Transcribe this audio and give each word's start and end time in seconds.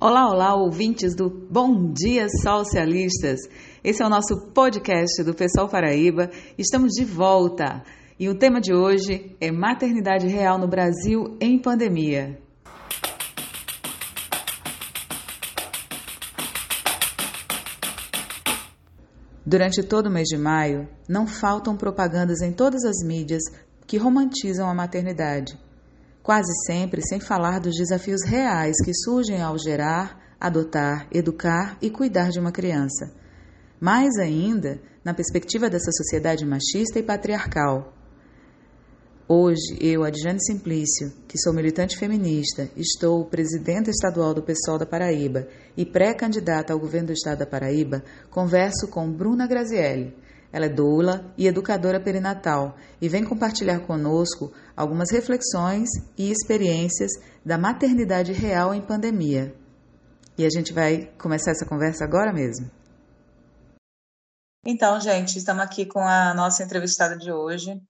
Olá, 0.00 0.30
olá, 0.30 0.54
ouvintes 0.54 1.12
do 1.12 1.28
Bom 1.28 1.92
Dia 1.92 2.28
Socialistas. 2.28 3.40
Esse 3.82 4.00
é 4.00 4.06
o 4.06 4.08
nosso 4.08 4.52
podcast 4.54 5.24
do 5.24 5.34
Pessoal 5.34 5.68
Paraíba. 5.68 6.30
Estamos 6.56 6.92
de 6.92 7.04
volta 7.04 7.82
e 8.16 8.28
o 8.28 8.38
tema 8.38 8.60
de 8.60 8.72
hoje 8.72 9.36
é 9.40 9.50
Maternidade 9.50 10.28
Real 10.28 10.56
no 10.56 10.68
Brasil 10.68 11.36
em 11.40 11.60
Pandemia. 11.60 12.40
Durante 19.44 19.82
todo 19.82 20.06
o 20.06 20.12
mês 20.12 20.28
de 20.28 20.38
maio, 20.38 20.88
não 21.08 21.26
faltam 21.26 21.76
propagandas 21.76 22.40
em 22.40 22.52
todas 22.52 22.84
as 22.84 23.04
mídias 23.04 23.42
que 23.84 23.98
romantizam 23.98 24.70
a 24.70 24.74
maternidade 24.74 25.58
quase 26.28 26.52
sempre 26.66 27.00
sem 27.00 27.18
falar 27.18 27.58
dos 27.58 27.74
desafios 27.74 28.22
reais 28.22 28.76
que 28.84 28.92
surgem 28.92 29.40
ao 29.40 29.56
gerar, 29.58 30.36
adotar, 30.38 31.08
educar 31.10 31.78
e 31.80 31.88
cuidar 31.88 32.28
de 32.28 32.38
uma 32.38 32.52
criança. 32.52 33.10
Mais 33.80 34.14
ainda, 34.18 34.78
na 35.02 35.14
perspectiva 35.14 35.70
dessa 35.70 35.90
sociedade 35.90 36.44
machista 36.44 36.98
e 36.98 37.02
patriarcal. 37.02 37.94
Hoje, 39.26 39.78
eu, 39.80 40.04
Adjane 40.04 40.44
Simplício, 40.44 41.14
que 41.26 41.38
sou 41.38 41.54
militante 41.54 41.96
feminista, 41.96 42.68
estou 42.76 43.24
presidenta 43.24 43.88
estadual 43.88 44.34
do 44.34 44.42
PSOL 44.42 44.76
da 44.76 44.84
Paraíba 44.84 45.48
e 45.78 45.86
pré-candidata 45.86 46.74
ao 46.74 46.78
governo 46.78 47.06
do 47.06 47.14
estado 47.14 47.38
da 47.38 47.46
Paraíba, 47.46 48.04
converso 48.28 48.86
com 48.88 49.10
Bruna 49.10 49.46
Grazielli, 49.46 50.14
ela 50.52 50.66
é 50.66 50.68
doula 50.68 51.32
e 51.36 51.46
educadora 51.46 52.00
perinatal 52.00 52.76
e 53.00 53.08
vem 53.08 53.24
compartilhar 53.24 53.80
conosco 53.80 54.52
algumas 54.76 55.10
reflexões 55.10 55.88
e 56.16 56.30
experiências 56.30 57.12
da 57.44 57.58
maternidade 57.58 58.32
real 58.32 58.74
em 58.74 58.80
pandemia. 58.80 59.54
E 60.36 60.46
a 60.46 60.50
gente 60.50 60.72
vai 60.72 61.12
começar 61.18 61.50
essa 61.50 61.66
conversa 61.66 62.04
agora 62.04 62.32
mesmo. 62.32 62.70
Então, 64.64 65.00
gente, 65.00 65.38
estamos 65.38 65.62
aqui 65.62 65.86
com 65.86 66.00
a 66.00 66.34
nossa 66.34 66.62
entrevistada 66.62 67.16
de 67.16 67.32
hoje, 67.32 67.80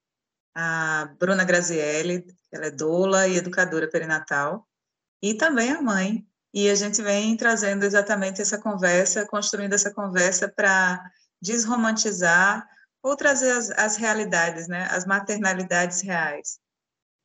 a 0.55 1.13
Bruna 1.19 1.43
Grazielli. 1.43 2.25
Ela 2.51 2.65
é 2.65 2.71
doula 2.71 3.27
e 3.27 3.37
educadora 3.37 3.89
perinatal 3.89 4.67
e 5.21 5.33
também 5.33 5.71
a 5.71 5.81
mãe. 5.81 6.25
E 6.53 6.69
a 6.69 6.75
gente 6.75 7.01
vem 7.01 7.37
trazendo 7.37 7.83
exatamente 7.83 8.41
essa 8.41 8.59
conversa, 8.59 9.27
construindo 9.27 9.73
essa 9.73 9.93
conversa 9.93 10.49
para 10.49 10.99
desromantizar 11.41 12.67
ou 13.01 13.15
trazer 13.15 13.51
as, 13.51 13.69
as 13.71 13.95
realidades, 13.95 14.67
né, 14.67 14.87
as 14.91 15.05
maternalidades 15.05 16.01
reais. 16.01 16.59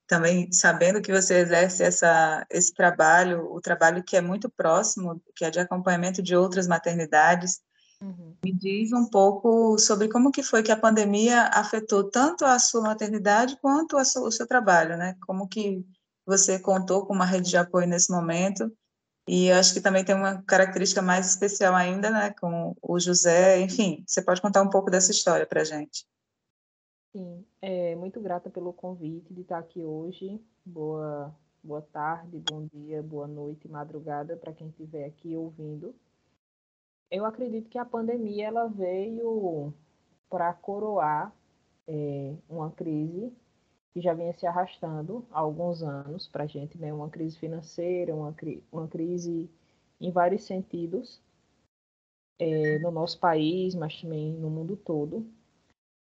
Também 0.07 0.53
sabendo 0.53 1.01
que 1.01 1.13
você 1.13 1.39
exerce 1.39 1.83
essa, 1.83 2.47
esse 2.51 2.73
trabalho, 2.75 3.51
o 3.53 3.61
trabalho 3.61 4.05
que 4.05 4.17
é 4.17 4.21
muito 4.21 4.51
próximo, 4.51 5.21
que 5.35 5.45
é 5.45 5.51
de 5.51 5.59
acompanhamento 5.59 6.23
de 6.23 6.37
outras 6.37 6.69
maternidades, 6.69 7.61
uhum. 8.01 8.37
me 8.45 8.53
diz 8.53 8.93
um 8.93 9.09
pouco 9.09 9.79
sobre 9.79 10.09
como 10.09 10.31
que 10.31 10.43
foi 10.43 10.63
que 10.63 10.71
a 10.71 10.77
pandemia 10.77 11.45
afetou 11.55 12.11
tanto 12.11 12.45
a 12.45 12.59
sua 12.59 12.83
maternidade 12.83 13.59
quanto 13.61 13.97
a 13.97 14.05
sua, 14.05 14.29
o 14.29 14.33
seu 14.33 14.47
trabalho, 14.47 14.97
né? 14.97 15.17
Como 15.27 15.49
que 15.49 15.83
você 16.27 16.59
contou 16.59 17.07
com 17.07 17.15
uma 17.15 17.27
rede 17.27 17.49
de 17.51 17.57
apoio 17.57 17.87
nesse 17.87 18.13
momento 18.13 18.71
e 19.27 19.51
acho 19.51 19.73
que 19.73 19.81
também 19.81 20.05
tem 20.05 20.15
uma 20.15 20.43
característica 20.43 21.01
mais 21.01 21.27
especial 21.27 21.75
ainda, 21.75 22.11
né, 22.11 22.35
com 22.39 22.77
o 22.83 22.99
José. 22.99 23.61
Enfim, 23.61 24.05
você 24.07 24.23
pode 24.23 24.41
contar 24.43 24.63
um 24.63 24.69
pouco 24.69 24.91
dessa 24.91 25.11
história 25.11 25.47
para 25.47 25.65
gente. 25.65 26.07
Sim, 27.13 27.45
é 27.63 27.95
muito 27.97 28.21
grata 28.21 28.51
pelo 28.51 28.73
convite 28.73 29.33
de 29.33 29.41
estar 29.41 29.59
aqui 29.59 29.83
hoje. 29.83 30.41
Boa, 30.65 31.35
boa 31.63 31.81
tarde, 31.81 32.43
bom 32.51 32.67
dia, 32.73 33.03
boa 33.03 33.27
noite, 33.27 33.69
madrugada 33.69 34.37
para 34.37 34.53
quem 34.53 34.69
estiver 34.69 35.07
aqui 35.07 35.35
ouvindo. 35.37 35.95
Eu 37.11 37.25
acredito 37.25 37.71
que 37.71 37.79
a 37.79 37.85
pandemia 37.85 38.49
ela 38.49 38.67
veio 38.67 39.73
para 40.29 40.53
coroar 40.53 41.33
é, 41.87 42.35
uma 42.49 42.71
crise 42.73 43.33
que 43.95 44.01
já 44.01 44.13
vinha 44.13 44.33
se 44.33 44.45
arrastando 44.45 45.25
há 45.31 45.39
alguns 45.39 45.81
anos 45.81 46.27
para 46.27 46.43
a 46.43 46.47
gente, 46.49 46.77
né? 46.77 46.93
Uma 46.93 47.09
crise 47.09 47.39
financeira, 47.39 48.13
uma, 48.13 48.33
cri 48.33 48.61
uma 48.73 48.89
crise 48.89 49.49
em 50.01 50.11
vários 50.11 50.43
sentidos 50.43 51.23
é, 52.41 52.81
no 52.81 52.91
nosso 52.91 53.21
país, 53.21 53.73
mas 53.77 54.01
também 54.01 54.33
no 54.33 54.51
mundo 54.51 54.77
todo. 54.77 55.25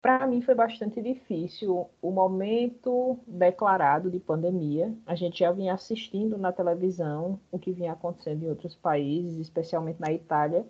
Para 0.02 0.26
mim 0.26 0.42
foi 0.42 0.54
bastante 0.54 1.00
difícil 1.00 1.88
o 2.02 2.10
momento 2.10 3.20
declarado 3.25 4.10
de 4.10 4.19
pandemia. 4.19 4.92
A 5.06 5.14
gente 5.14 5.38
já 5.38 5.52
vinha 5.52 5.72
assistindo 5.72 6.36
na 6.36 6.52
televisão 6.52 7.38
o 7.52 7.58
que 7.58 7.72
vinha 7.72 7.92
acontecendo 7.92 8.42
em 8.42 8.48
outros 8.48 8.75
países, 8.75 9.38
especialmente 9.38 10.00
na 10.00 10.12
Itália, 10.12 10.66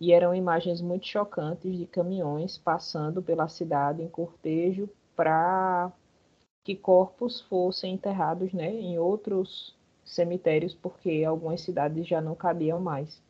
e 0.00 0.12
eram 0.12 0.34
imagens 0.34 0.80
muito 0.80 1.06
chocantes 1.06 1.76
de 1.76 1.86
caminhões 1.86 2.56
passando 2.56 3.22
pela 3.22 3.48
cidade 3.48 4.02
em 4.02 4.08
cortejo 4.08 4.88
para 5.14 5.92
que 6.64 6.76
corpos 6.76 7.40
fossem 7.42 7.94
enterrados 7.94 8.52
né, 8.52 8.70
em 8.70 8.98
outros 8.98 9.76
cemitérios, 10.04 10.74
porque 10.74 11.24
algumas 11.24 11.60
cidades 11.60 12.06
já 12.06 12.20
não 12.20 12.34
cabiam 12.34 12.80
mais. 12.80 13.22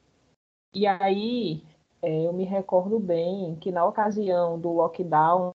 E 0.75 0.87
aí 0.87 1.63
é, 2.03 2.27
eu 2.27 2.33
me 2.33 2.45
recordo 2.45 2.99
bem 2.99 3.57
que 3.57 3.73
na 3.73 3.85
ocasião 3.85 4.59
do 4.59 4.73
lockdown 4.73 5.53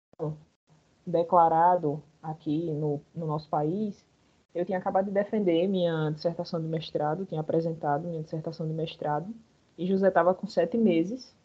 declarado 1.05 2.01
aqui 2.21 2.71
no, 2.71 3.01
no 3.15 3.25
nosso 3.25 3.49
país, 3.49 4.05
eu 4.53 4.65
tinha 4.65 4.77
acabado 4.77 5.05
de 5.05 5.11
defender 5.11 5.67
minha 5.67 6.11
dissertação 6.11 6.61
de 6.61 6.67
mestrado, 6.67 7.25
tinha 7.25 7.41
apresentado 7.41 8.07
minha 8.07 8.21
dissertação 8.21 8.67
de 8.67 8.73
mestrado, 8.73 9.33
e 9.77 9.87
José 9.87 10.09
estava 10.09 10.33
com 10.33 10.45
sete 10.47 10.77
meses, 10.77 11.35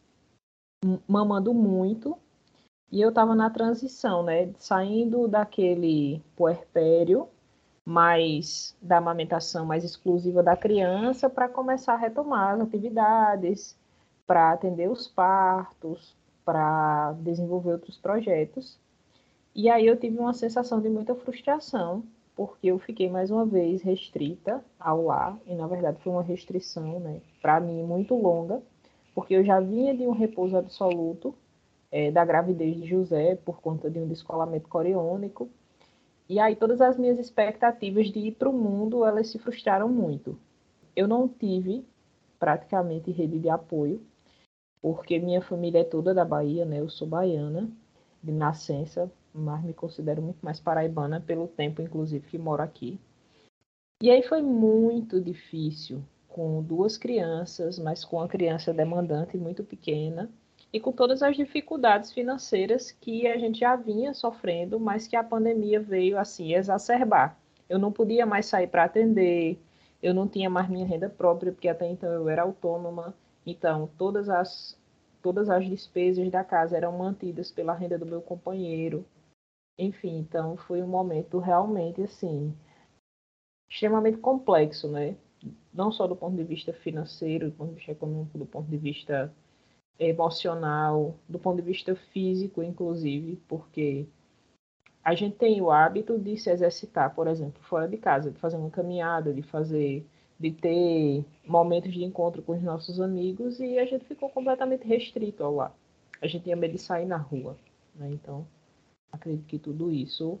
mamando 1.07 1.53
muito, 1.53 2.17
e 2.91 3.01
eu 3.01 3.09
estava 3.09 3.35
na 3.35 3.49
transição, 3.49 4.23
né? 4.23 4.49
Saindo 4.57 5.27
daquele 5.27 6.21
puerpério, 6.35 7.27
mais 7.85 8.75
da 8.81 8.97
amamentação 8.97 9.65
mais 9.65 9.83
exclusiva 9.83 10.43
da 10.43 10.55
criança, 10.57 11.29
para 11.29 11.47
começar 11.47 11.93
a 11.93 11.97
retomar 11.97 12.55
as 12.55 12.61
atividades, 12.61 13.77
para 14.25 14.51
atender 14.51 14.89
os 14.89 15.07
partos, 15.07 16.15
para 16.43 17.13
desenvolver 17.19 17.73
outros 17.73 17.97
projetos. 17.97 18.79
E 19.55 19.69
aí 19.69 19.87
eu 19.87 19.97
tive 19.97 20.19
uma 20.19 20.33
sensação 20.33 20.81
de 20.81 20.89
muita 20.89 21.15
frustração, 21.15 22.03
porque 22.35 22.67
eu 22.67 22.77
fiquei 22.77 23.09
mais 23.09 23.31
uma 23.31 23.45
vez 23.45 23.81
restrita 23.81 24.63
ao 24.79 25.03
lar, 25.05 25.37
e 25.45 25.55
na 25.55 25.65
verdade 25.65 25.97
foi 26.03 26.11
uma 26.11 26.21
restrição, 26.21 26.99
né, 26.99 27.21
para 27.41 27.59
mim 27.59 27.83
muito 27.83 28.15
longa, 28.15 28.61
porque 29.15 29.33
eu 29.33 29.43
já 29.43 29.59
vinha 29.59 29.95
de 29.95 30.05
um 30.05 30.11
repouso 30.11 30.55
absoluto 30.55 31.33
é, 31.91 32.11
da 32.11 32.25
gravidez 32.25 32.75
de 32.75 32.87
José 32.87 33.35
por 33.35 33.61
conta 33.61 33.89
de 33.89 33.99
um 33.99 34.07
descolamento 34.07 34.67
coriônico. 34.67 35.49
E 36.29 36.39
aí 36.39 36.55
todas 36.55 36.81
as 36.81 36.97
minhas 36.97 37.17
expectativas 37.17 38.11
de 38.11 38.19
ir 38.19 38.31
para 38.33 38.49
o 38.49 38.53
mundo, 38.53 39.05
elas 39.05 39.29
se 39.29 39.39
frustraram 39.39 39.87
muito. 39.87 40.37
Eu 40.95 41.07
não 41.07 41.27
tive 41.27 41.85
praticamente 42.39 43.11
rede 43.11 43.39
de 43.39 43.49
apoio, 43.49 44.01
porque 44.81 45.19
minha 45.19 45.41
família 45.41 45.79
é 45.79 45.83
toda 45.83 46.13
da 46.13 46.25
Bahia, 46.25 46.65
né? 46.65 46.79
Eu 46.79 46.89
sou 46.89 47.07
baiana 47.07 47.69
de 48.21 48.31
nascença, 48.31 49.11
mas 49.33 49.63
me 49.63 49.73
considero 49.73 50.21
muito 50.21 50.43
mais 50.43 50.59
paraibana 50.59 51.21
pelo 51.21 51.47
tempo, 51.47 51.81
inclusive, 51.81 52.27
que 52.27 52.37
moro 52.37 52.61
aqui. 52.61 52.99
E 54.01 54.11
aí 54.11 54.21
foi 54.21 54.41
muito 54.41 55.19
difícil 55.19 56.03
com 56.27 56.61
duas 56.61 56.97
crianças, 56.97 57.79
mas 57.79 58.03
com 58.03 58.17
uma 58.17 58.27
criança 58.27 58.73
demandante 58.73 59.37
muito 59.37 59.63
pequena 59.63 60.29
e 60.71 60.79
com 60.79 60.91
todas 60.91 61.23
as 61.23 61.35
dificuldades 61.35 62.11
financeiras 62.11 62.91
que 62.91 63.27
a 63.27 63.37
gente 63.37 63.59
já 63.59 63.75
vinha 63.75 64.13
sofrendo, 64.13 64.79
mas 64.79 65.07
que 65.07 65.15
a 65.15 65.23
pandemia 65.23 65.79
veio 65.79 66.17
assim 66.17 66.53
exacerbar. 66.53 67.37
Eu 67.69 67.79
não 67.79 67.91
podia 67.91 68.25
mais 68.25 68.45
sair 68.45 68.67
para 68.67 68.83
atender, 68.83 69.59
eu 70.01 70.13
não 70.13 70.27
tinha 70.27 70.49
mais 70.49 70.69
minha 70.69 70.85
renda 70.85 71.09
própria, 71.09 71.51
porque 71.51 71.67
até 71.67 71.87
então 71.87 72.11
eu 72.11 72.29
era 72.29 72.43
autônoma, 72.43 73.13
então 73.45 73.89
todas 73.97 74.29
as 74.29 74.77
todas 75.21 75.49
as 75.49 75.67
despesas 75.67 76.29
da 76.31 76.43
casa 76.43 76.77
eram 76.77 76.97
mantidas 76.97 77.51
pela 77.51 77.73
renda 77.73 77.97
do 77.97 78.05
meu 78.05 78.21
companheiro. 78.21 79.05
Enfim, 79.77 80.19
então 80.19 80.55
foi 80.57 80.81
um 80.81 80.87
momento 80.87 81.39
realmente 81.39 82.01
assim 82.01 82.55
extremamente 83.69 84.17
complexo, 84.17 84.87
né? 84.89 85.15
Não 85.73 85.91
só 85.91 86.07
do 86.07 86.15
ponto 86.15 86.35
de 86.35 86.43
vista 86.43 86.73
financeiro, 86.73 87.49
do 87.49 87.55
ponto 87.55 87.69
de 87.69 87.75
vista 87.75 87.91
econômico, 87.91 88.37
do 88.37 88.45
ponto 88.45 88.69
de 88.69 88.77
vista 88.77 89.33
emocional, 89.99 91.15
do 91.27 91.39
ponto 91.39 91.57
de 91.57 91.61
vista 91.63 91.95
físico, 91.95 92.61
inclusive, 92.61 93.37
porque 93.47 94.07
a 95.03 95.15
gente 95.15 95.37
tem 95.37 95.61
o 95.61 95.71
hábito 95.71 96.19
de 96.19 96.37
se 96.37 96.49
exercitar, 96.49 97.15
por 97.15 97.27
exemplo, 97.27 97.61
fora 97.63 97.87
de 97.87 97.97
casa, 97.97 98.29
de 98.29 98.37
fazer 98.39 98.57
uma 98.57 98.69
caminhada, 98.69 99.33
de 99.33 99.41
fazer, 99.41 100.05
de 100.39 100.51
ter 100.51 101.25
momentos 101.45 101.93
de 101.93 102.03
encontro 102.03 102.41
com 102.41 102.53
os 102.53 102.61
nossos 102.61 102.99
amigos 102.99 103.59
e 103.59 103.79
a 103.79 103.85
gente 103.85 104.05
ficou 104.05 104.29
completamente 104.29 104.85
restrito 104.85 105.43
ao 105.43 105.55
lá. 105.55 105.73
A 106.21 106.27
gente 106.27 106.43
tinha 106.43 106.55
medo 106.55 106.73
de 106.73 106.79
sair 106.79 107.05
na 107.05 107.17
rua, 107.17 107.57
né? 107.95 108.09
Então, 108.11 108.45
acredito 109.11 109.45
que 109.45 109.57
tudo 109.57 109.91
isso 109.91 110.39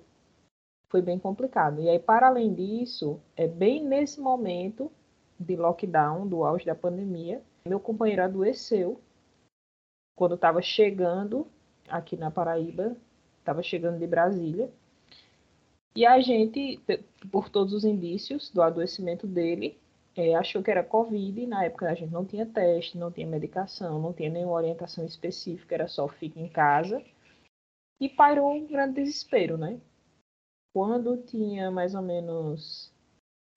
foi 0.89 1.01
bem 1.01 1.17
complicado. 1.17 1.81
E 1.81 1.89
aí, 1.89 1.99
para 1.99 2.27
além 2.27 2.53
disso, 2.53 3.19
é 3.35 3.47
bem 3.47 3.83
nesse 3.83 4.19
momento 4.19 4.91
de 5.39 5.55
lockdown, 5.55 6.27
do 6.27 6.43
auge 6.43 6.65
da 6.65 6.75
pandemia, 6.75 7.41
meu 7.65 7.79
companheiro 7.79 8.23
adoeceu 8.23 8.99
quando 10.17 10.33
estava 10.33 10.61
chegando 10.63 11.47
aqui 11.87 12.17
na 12.17 12.31
Paraíba, 12.31 12.97
estava 13.39 13.61
chegando 13.61 13.99
de 13.99 14.07
Brasília. 14.07 14.69
E 15.95 16.05
a 16.05 16.19
gente, 16.19 16.81
por 17.31 17.49
todos 17.49 17.71
os 17.71 17.85
indícios 17.85 18.49
do 18.49 18.63
adoecimento 18.63 19.27
dele, 19.27 19.77
é, 20.15 20.33
achou 20.35 20.63
que 20.63 20.71
era 20.71 20.83
Covid. 20.83 21.45
Na 21.45 21.63
época 21.63 21.87
a 21.87 21.93
gente 21.93 22.11
não 22.11 22.25
tinha 22.25 22.47
teste, 22.47 22.97
não 22.97 23.11
tinha 23.11 23.27
medicação, 23.27 24.01
não 24.01 24.11
tinha 24.11 24.29
nenhuma 24.29 24.55
orientação 24.55 25.05
específica, 25.05 25.75
era 25.75 25.87
só 25.87 26.07
fique 26.07 26.39
em 26.39 26.49
casa. 26.49 27.01
E 28.01 28.09
parou 28.09 28.51
um 28.51 28.65
grande 28.65 28.95
desespero, 28.95 29.55
né? 29.55 29.79
Quando 30.73 31.17
tinha 31.17 31.69
mais 31.69 31.93
ou 31.93 32.01
menos 32.01 32.91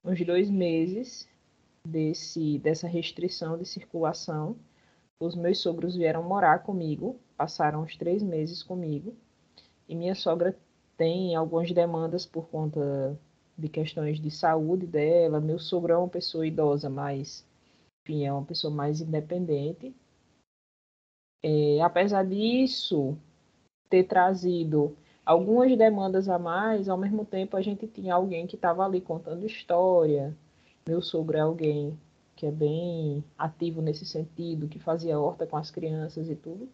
uns 0.04 0.26
dois 0.26 0.50
meses 0.50 1.26
desse, 1.86 2.58
dessa 2.58 2.86
restrição 2.86 3.56
de 3.56 3.64
circulação, 3.64 4.56
os 5.20 5.36
meus 5.36 5.58
sogros 5.58 5.94
vieram 5.94 6.22
morar 6.22 6.60
comigo, 6.60 7.20
passaram 7.36 7.82
uns 7.82 7.96
três 7.96 8.22
meses 8.22 8.62
comigo, 8.62 9.14
e 9.86 9.94
minha 9.94 10.14
sogra 10.14 10.56
tem 10.96 11.36
algumas 11.36 11.70
demandas 11.72 12.24
por 12.24 12.48
conta 12.48 13.18
de 13.56 13.68
questões 13.68 14.18
de 14.18 14.30
saúde 14.30 14.86
dela. 14.86 15.40
Meu 15.40 15.58
sogro 15.58 15.92
é 15.92 15.96
uma 15.96 16.08
pessoa 16.08 16.46
idosa, 16.46 16.88
mas 16.88 17.46
enfim, 18.02 18.24
é 18.24 18.32
uma 18.32 18.44
pessoa 18.44 18.72
mais 18.72 19.00
independente. 19.00 19.94
É, 21.42 21.80
apesar 21.82 22.24
disso 22.24 23.16
ter 23.88 24.04
trazido 24.04 24.96
algumas 25.24 25.76
demandas 25.76 26.28
a 26.28 26.38
mais, 26.38 26.88
ao 26.88 26.96
mesmo 26.96 27.24
tempo 27.24 27.56
a 27.56 27.62
gente 27.62 27.86
tinha 27.86 28.14
alguém 28.14 28.46
que 28.46 28.56
estava 28.56 28.84
ali 28.84 29.00
contando 29.00 29.46
história. 29.46 30.36
Meu 30.86 31.02
sogro 31.02 31.36
é 31.36 31.40
alguém 31.40 31.98
que 32.40 32.46
é 32.46 32.50
bem 32.50 33.22
ativo 33.36 33.82
nesse 33.82 34.06
sentido, 34.06 34.66
que 34.66 34.78
fazia 34.78 35.20
horta 35.20 35.46
com 35.46 35.58
as 35.58 35.70
crianças 35.70 36.30
e 36.30 36.34
tudo. 36.34 36.70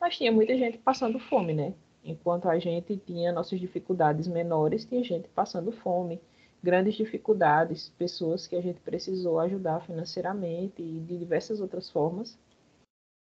Mas 0.00 0.16
tinha 0.16 0.32
muita 0.32 0.56
gente 0.56 0.78
passando 0.78 1.18
fome, 1.18 1.52
né? 1.52 1.74
Enquanto 2.02 2.48
a 2.48 2.58
gente 2.58 2.96
tinha 2.96 3.30
nossas 3.30 3.60
dificuldades 3.60 4.26
menores, 4.26 4.86
tinha 4.86 5.04
gente 5.04 5.28
passando 5.28 5.70
fome, 5.70 6.18
grandes 6.62 6.94
dificuldades, 6.94 7.90
pessoas 7.98 8.46
que 8.46 8.56
a 8.56 8.62
gente 8.62 8.80
precisou 8.80 9.38
ajudar 9.40 9.82
financeiramente 9.82 10.80
e 10.80 11.00
de 11.00 11.18
diversas 11.18 11.60
outras 11.60 11.90
formas, 11.90 12.38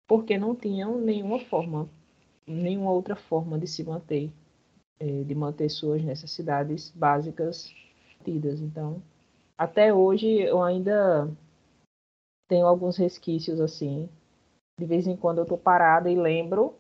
porque 0.07 0.39
não 0.39 0.55
tinham 0.55 1.01
nenhuma 1.01 1.41
forma, 1.41 1.89
nenhuma 2.47 2.93
outra 2.93 3.17
forma 3.17 3.59
de 3.59 3.67
se 3.67 3.83
manter, 3.83 4.33
é, 5.01 5.25
de 5.25 5.35
manter 5.35 5.69
suas 5.69 6.05
necessidades 6.05 6.93
básicas 6.93 7.75
tidas. 8.25 8.61
Então, 8.61 9.03
até 9.59 9.93
hoje 9.93 10.29
eu 10.29 10.63
ainda 10.63 11.29
tenho 12.49 12.67
alguns 12.67 12.97
resquícios 12.97 13.61
assim. 13.61 14.09
De 14.79 14.87
vez 14.87 15.07
em 15.07 15.17
quando 15.17 15.39
eu 15.39 15.47
tô 15.47 15.57
parada 15.57 16.11
e 16.11 16.17
lembro, 16.17 16.75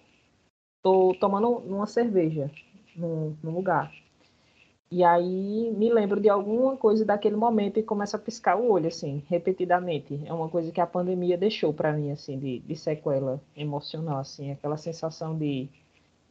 tô 0.82 1.14
tomando 1.20 1.48
uma 1.48 1.86
cerveja 1.86 2.50
num, 2.96 3.36
num 3.42 3.52
lugar. 3.52 3.92
E 4.90 5.02
aí 5.02 5.72
me 5.76 5.92
lembro 5.92 6.20
de 6.20 6.28
alguma 6.28 6.76
coisa 6.76 7.04
daquele 7.04 7.36
momento 7.36 7.78
e 7.78 7.82
começo 7.82 8.14
a 8.14 8.18
piscar 8.18 8.56
o 8.56 8.70
olho, 8.70 8.86
assim, 8.86 9.24
repetidamente. 9.28 10.20
É 10.24 10.32
uma 10.32 10.48
coisa 10.48 10.70
que 10.70 10.80
a 10.80 10.86
pandemia 10.86 11.36
deixou 11.36 11.72
para 11.72 11.92
mim, 11.92 12.12
assim, 12.12 12.38
de, 12.38 12.60
de 12.60 12.76
sequela 12.76 13.40
emocional, 13.56 14.18
assim, 14.18 14.52
aquela 14.52 14.76
sensação 14.76 15.36
de, 15.36 15.68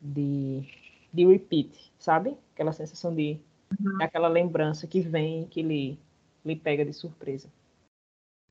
de, 0.01 0.63
de 1.12 1.25
repeat, 1.25 1.91
sabe? 2.00 2.38
Aquela 2.53 2.71
sensação 2.71 3.13
de, 3.13 3.38
uhum. 3.77 3.97
aquela 4.01 4.30
lembrança 4.30 4.88
que 4.88 5.01
vem, 5.01 5.45
que 5.47 5.62
lhe, 5.62 6.00
lhe 6.45 6.56
pega 6.56 6.85
de 6.85 6.94
surpresa. 6.94 7.50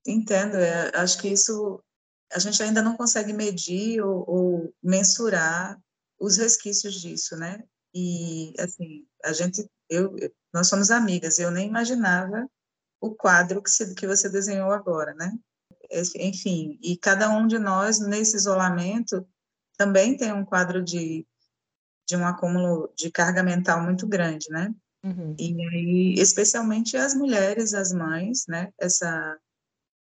Entendo, 0.05 0.57
é, 0.57 0.91
acho 0.95 1.17
que 1.19 1.29
isso 1.29 1.81
a 2.33 2.39
gente 2.39 2.61
ainda 2.61 2.81
não 2.81 2.97
consegue 2.97 3.31
medir 3.31 4.01
ou, 4.01 4.23
ou, 4.27 4.73
mensurar 4.81 5.79
os 6.19 6.37
resquícios 6.37 6.99
disso, 6.99 7.35
né? 7.35 7.63
E 7.93 8.53
assim, 8.59 9.05
a 9.23 9.31
gente, 9.31 9.69
eu, 9.89 10.15
nós 10.53 10.67
somos 10.67 10.89
amigas, 10.89 11.37
eu 11.37 11.51
nem 11.51 11.67
imaginava 11.67 12.49
o 12.99 13.13
quadro 13.13 13.61
que, 13.61 13.69
se, 13.69 13.93
que 13.93 14.07
você 14.07 14.29
desenhou 14.29 14.71
agora, 14.71 15.13
né? 15.13 15.31
Enfim, 16.15 16.79
e 16.81 16.97
cada 16.97 17.29
um 17.29 17.45
de 17.45 17.59
nós 17.59 17.99
nesse 17.99 18.35
isolamento 18.35 19.27
também 19.77 20.17
tem 20.17 20.33
um 20.33 20.45
quadro 20.45 20.83
de, 20.83 21.27
de 22.07 22.15
um 22.15 22.25
acúmulo 22.25 22.91
de 22.95 23.11
carga 23.11 23.43
mental 23.43 23.81
muito 23.81 24.07
grande, 24.07 24.49
né? 24.49 24.73
Uhum. 25.03 25.35
E 25.37 25.53
aí, 25.69 26.13
especialmente 26.17 26.95
as 26.95 27.13
mulheres, 27.13 27.73
as 27.73 27.91
mães, 27.91 28.45
né? 28.47 28.71
Essa 28.79 29.37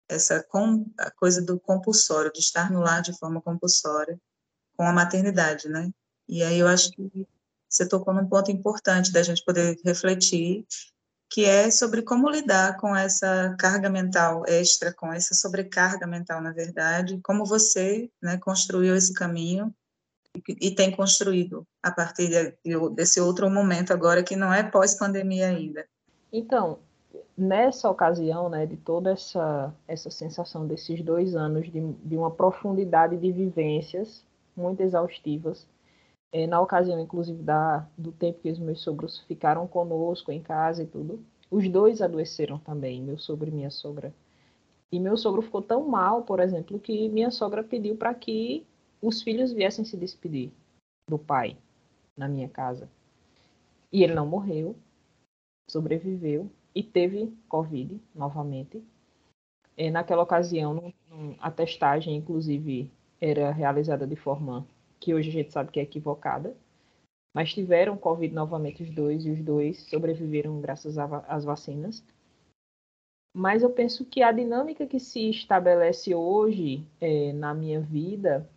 essa 0.09 0.43
com, 0.43 0.85
a 0.97 1.11
coisa 1.11 1.41
do 1.41 1.59
compulsório, 1.59 2.33
de 2.33 2.39
estar 2.39 2.71
no 2.71 2.81
lar 2.81 3.01
de 3.01 3.17
forma 3.17 3.41
compulsória 3.41 4.19
com 4.75 4.83
a 4.83 4.91
maternidade, 4.93 5.69
né? 5.69 5.91
E 6.27 6.43
aí 6.43 6.59
eu 6.59 6.67
acho 6.67 6.91
que 6.91 7.27
você 7.69 7.87
tocou 7.87 8.13
num 8.13 8.27
ponto 8.27 8.51
importante 8.51 9.11
da 9.11 9.21
gente 9.21 9.43
poder 9.45 9.77
refletir, 9.85 10.65
que 11.29 11.45
é 11.45 11.69
sobre 11.69 12.01
como 12.01 12.29
lidar 12.29 12.77
com 12.77 12.95
essa 12.95 13.55
carga 13.59 13.89
mental 13.89 14.43
extra, 14.47 14.91
com 14.91 15.13
essa 15.13 15.35
sobrecarga 15.35 16.07
mental, 16.07 16.41
na 16.41 16.51
verdade, 16.51 17.19
como 17.23 17.45
você 17.45 18.09
né, 18.21 18.37
construiu 18.37 18.95
esse 18.95 19.13
caminho 19.13 19.73
e 20.47 20.71
tem 20.71 20.95
construído 20.95 21.67
a 21.83 21.91
partir 21.91 22.29
de, 22.29 22.89
desse 22.95 23.19
outro 23.19 23.49
momento 23.49 23.91
agora 23.91 24.23
que 24.23 24.35
não 24.35 24.51
é 24.51 24.63
pós-pandemia 24.63 25.47
ainda. 25.47 25.87
Então, 26.31 26.79
nessa 27.37 27.89
ocasião, 27.89 28.49
né, 28.49 28.65
de 28.65 28.77
toda 28.77 29.11
essa, 29.11 29.73
essa 29.87 30.09
sensação 30.09 30.67
desses 30.67 31.01
dois 31.01 31.35
anos 31.35 31.71
de, 31.71 31.81
de 31.81 32.17
uma 32.17 32.31
profundidade 32.31 33.17
de 33.17 33.31
vivências 33.31 34.23
muito 34.55 34.81
exaustivas, 34.81 35.67
é, 36.31 36.45
na 36.45 36.61
ocasião, 36.61 36.99
inclusive, 36.99 37.41
da, 37.41 37.87
do 37.97 38.11
tempo 38.11 38.39
que 38.41 38.51
os 38.51 38.59
meus 38.59 38.81
sogros 38.81 39.19
ficaram 39.21 39.67
conosco 39.67 40.31
em 40.31 40.41
casa 40.41 40.83
e 40.83 40.87
tudo, 40.87 41.23
os 41.49 41.67
dois 41.67 42.01
adoeceram 42.01 42.59
também, 42.59 43.01
meu 43.01 43.17
sogro 43.17 43.49
e 43.49 43.51
minha 43.51 43.71
sogra. 43.71 44.13
E 44.91 44.99
meu 44.99 45.17
sogro 45.17 45.41
ficou 45.41 45.61
tão 45.61 45.87
mal, 45.87 46.23
por 46.23 46.39
exemplo, 46.39 46.79
que 46.79 47.09
minha 47.09 47.31
sogra 47.31 47.63
pediu 47.63 47.95
para 47.95 48.13
que 48.13 48.65
os 49.01 49.21
filhos 49.21 49.51
viessem 49.51 49.85
se 49.85 49.97
despedir 49.97 50.51
do 51.07 51.17
pai 51.17 51.57
na 52.15 52.27
minha 52.27 52.49
casa. 52.49 52.87
E 53.91 54.03
ele 54.03 54.13
não 54.13 54.27
morreu, 54.27 54.75
sobreviveu, 55.69 56.49
e 56.73 56.83
teve 56.83 57.33
Covid 57.47 57.99
novamente. 58.13 58.83
E 59.77 59.89
naquela 59.89 60.23
ocasião, 60.23 60.93
a 61.39 61.49
testagem, 61.49 62.15
inclusive, 62.15 62.91
era 63.19 63.51
realizada 63.51 64.05
de 64.05 64.15
forma 64.15 64.67
que 64.99 65.13
hoje 65.13 65.29
a 65.29 65.31
gente 65.31 65.51
sabe 65.51 65.71
que 65.71 65.79
é 65.79 65.83
equivocada, 65.83 66.55
mas 67.33 67.53
tiveram 67.53 67.97
Covid 67.97 68.33
novamente 68.33 68.83
os 68.83 68.89
dois, 68.91 69.25
e 69.25 69.31
os 69.31 69.41
dois 69.41 69.83
sobreviveram 69.83 70.59
graças 70.59 70.97
às 70.97 71.45
vacinas. 71.45 72.03
Mas 73.33 73.63
eu 73.63 73.69
penso 73.69 74.03
que 74.05 74.21
a 74.23 74.31
dinâmica 74.31 74.87
que 74.87 74.99
se 74.99 75.29
estabelece 75.29 76.13
hoje 76.13 76.85
é, 76.99 77.31
na 77.31 77.53
minha 77.53 77.79
vida, 77.79 78.49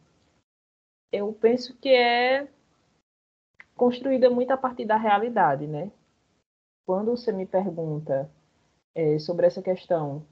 eu 1.12 1.33
penso 1.33 1.76
que 1.76 1.90
é 1.90 2.49
construída 3.76 4.31
muito 4.31 4.50
a 4.50 4.57
partir 4.57 4.85
da 4.85 4.97
realidade, 4.97 5.66
né? 5.66 5.92
Quando 6.87 7.11
você 7.12 7.33
me 7.33 7.47
pergunta 7.47 8.31
é, 8.95 9.19
sobre 9.19 9.47
essa 9.47 9.62
questão 9.62 10.25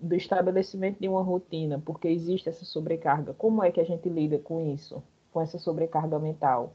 do 0.00 0.14
estabelecimento 0.14 0.98
de 1.00 1.08
uma 1.08 1.22
rotina, 1.22 1.80
porque 1.84 2.08
existe 2.08 2.48
essa 2.48 2.64
sobrecarga, 2.64 3.32
como 3.34 3.62
é 3.62 3.70
que 3.70 3.80
a 3.80 3.84
gente 3.84 4.08
lida 4.08 4.38
com 4.38 4.72
isso, 4.72 5.02
com 5.32 5.40
essa 5.40 5.58
sobrecarga 5.58 6.18
mental, 6.18 6.74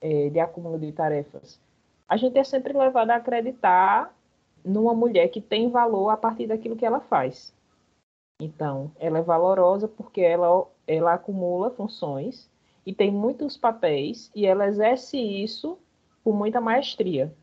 é, 0.00 0.28
de 0.30 0.40
acúmulo 0.40 0.78
de 0.78 0.92
tarefas? 0.92 1.60
A 2.08 2.16
gente 2.16 2.38
é 2.38 2.44
sempre 2.44 2.72
levado 2.72 3.10
a 3.10 3.16
acreditar 3.16 4.14
numa 4.64 4.94
mulher 4.94 5.28
que 5.28 5.40
tem 5.40 5.70
valor 5.70 6.10
a 6.10 6.16
partir 6.16 6.46
daquilo 6.46 6.76
que 6.76 6.86
ela 6.86 7.00
faz. 7.00 7.54
Então, 8.40 8.90
ela 8.98 9.18
é 9.18 9.22
valorosa 9.22 9.88
porque 9.88 10.20
ela, 10.20 10.66
ela 10.86 11.14
acumula 11.14 11.70
funções 11.70 12.50
e 12.86 12.94
tem 12.94 13.10
muitos 13.10 13.56
papéis 13.56 14.30
e 14.34 14.46
ela 14.46 14.66
exerce 14.66 15.18
isso 15.18 15.78
com 16.24 16.32
muita 16.32 16.60
maestria. 16.60 17.34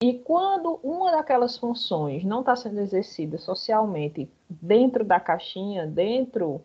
E 0.00 0.16
quando 0.20 0.76
uma 0.76 1.10
daquelas 1.10 1.58
funções 1.58 2.22
não 2.22 2.40
está 2.40 2.54
sendo 2.54 2.78
exercida 2.78 3.36
socialmente 3.36 4.30
dentro 4.48 5.04
da 5.04 5.18
caixinha, 5.18 5.88
dentro 5.88 6.64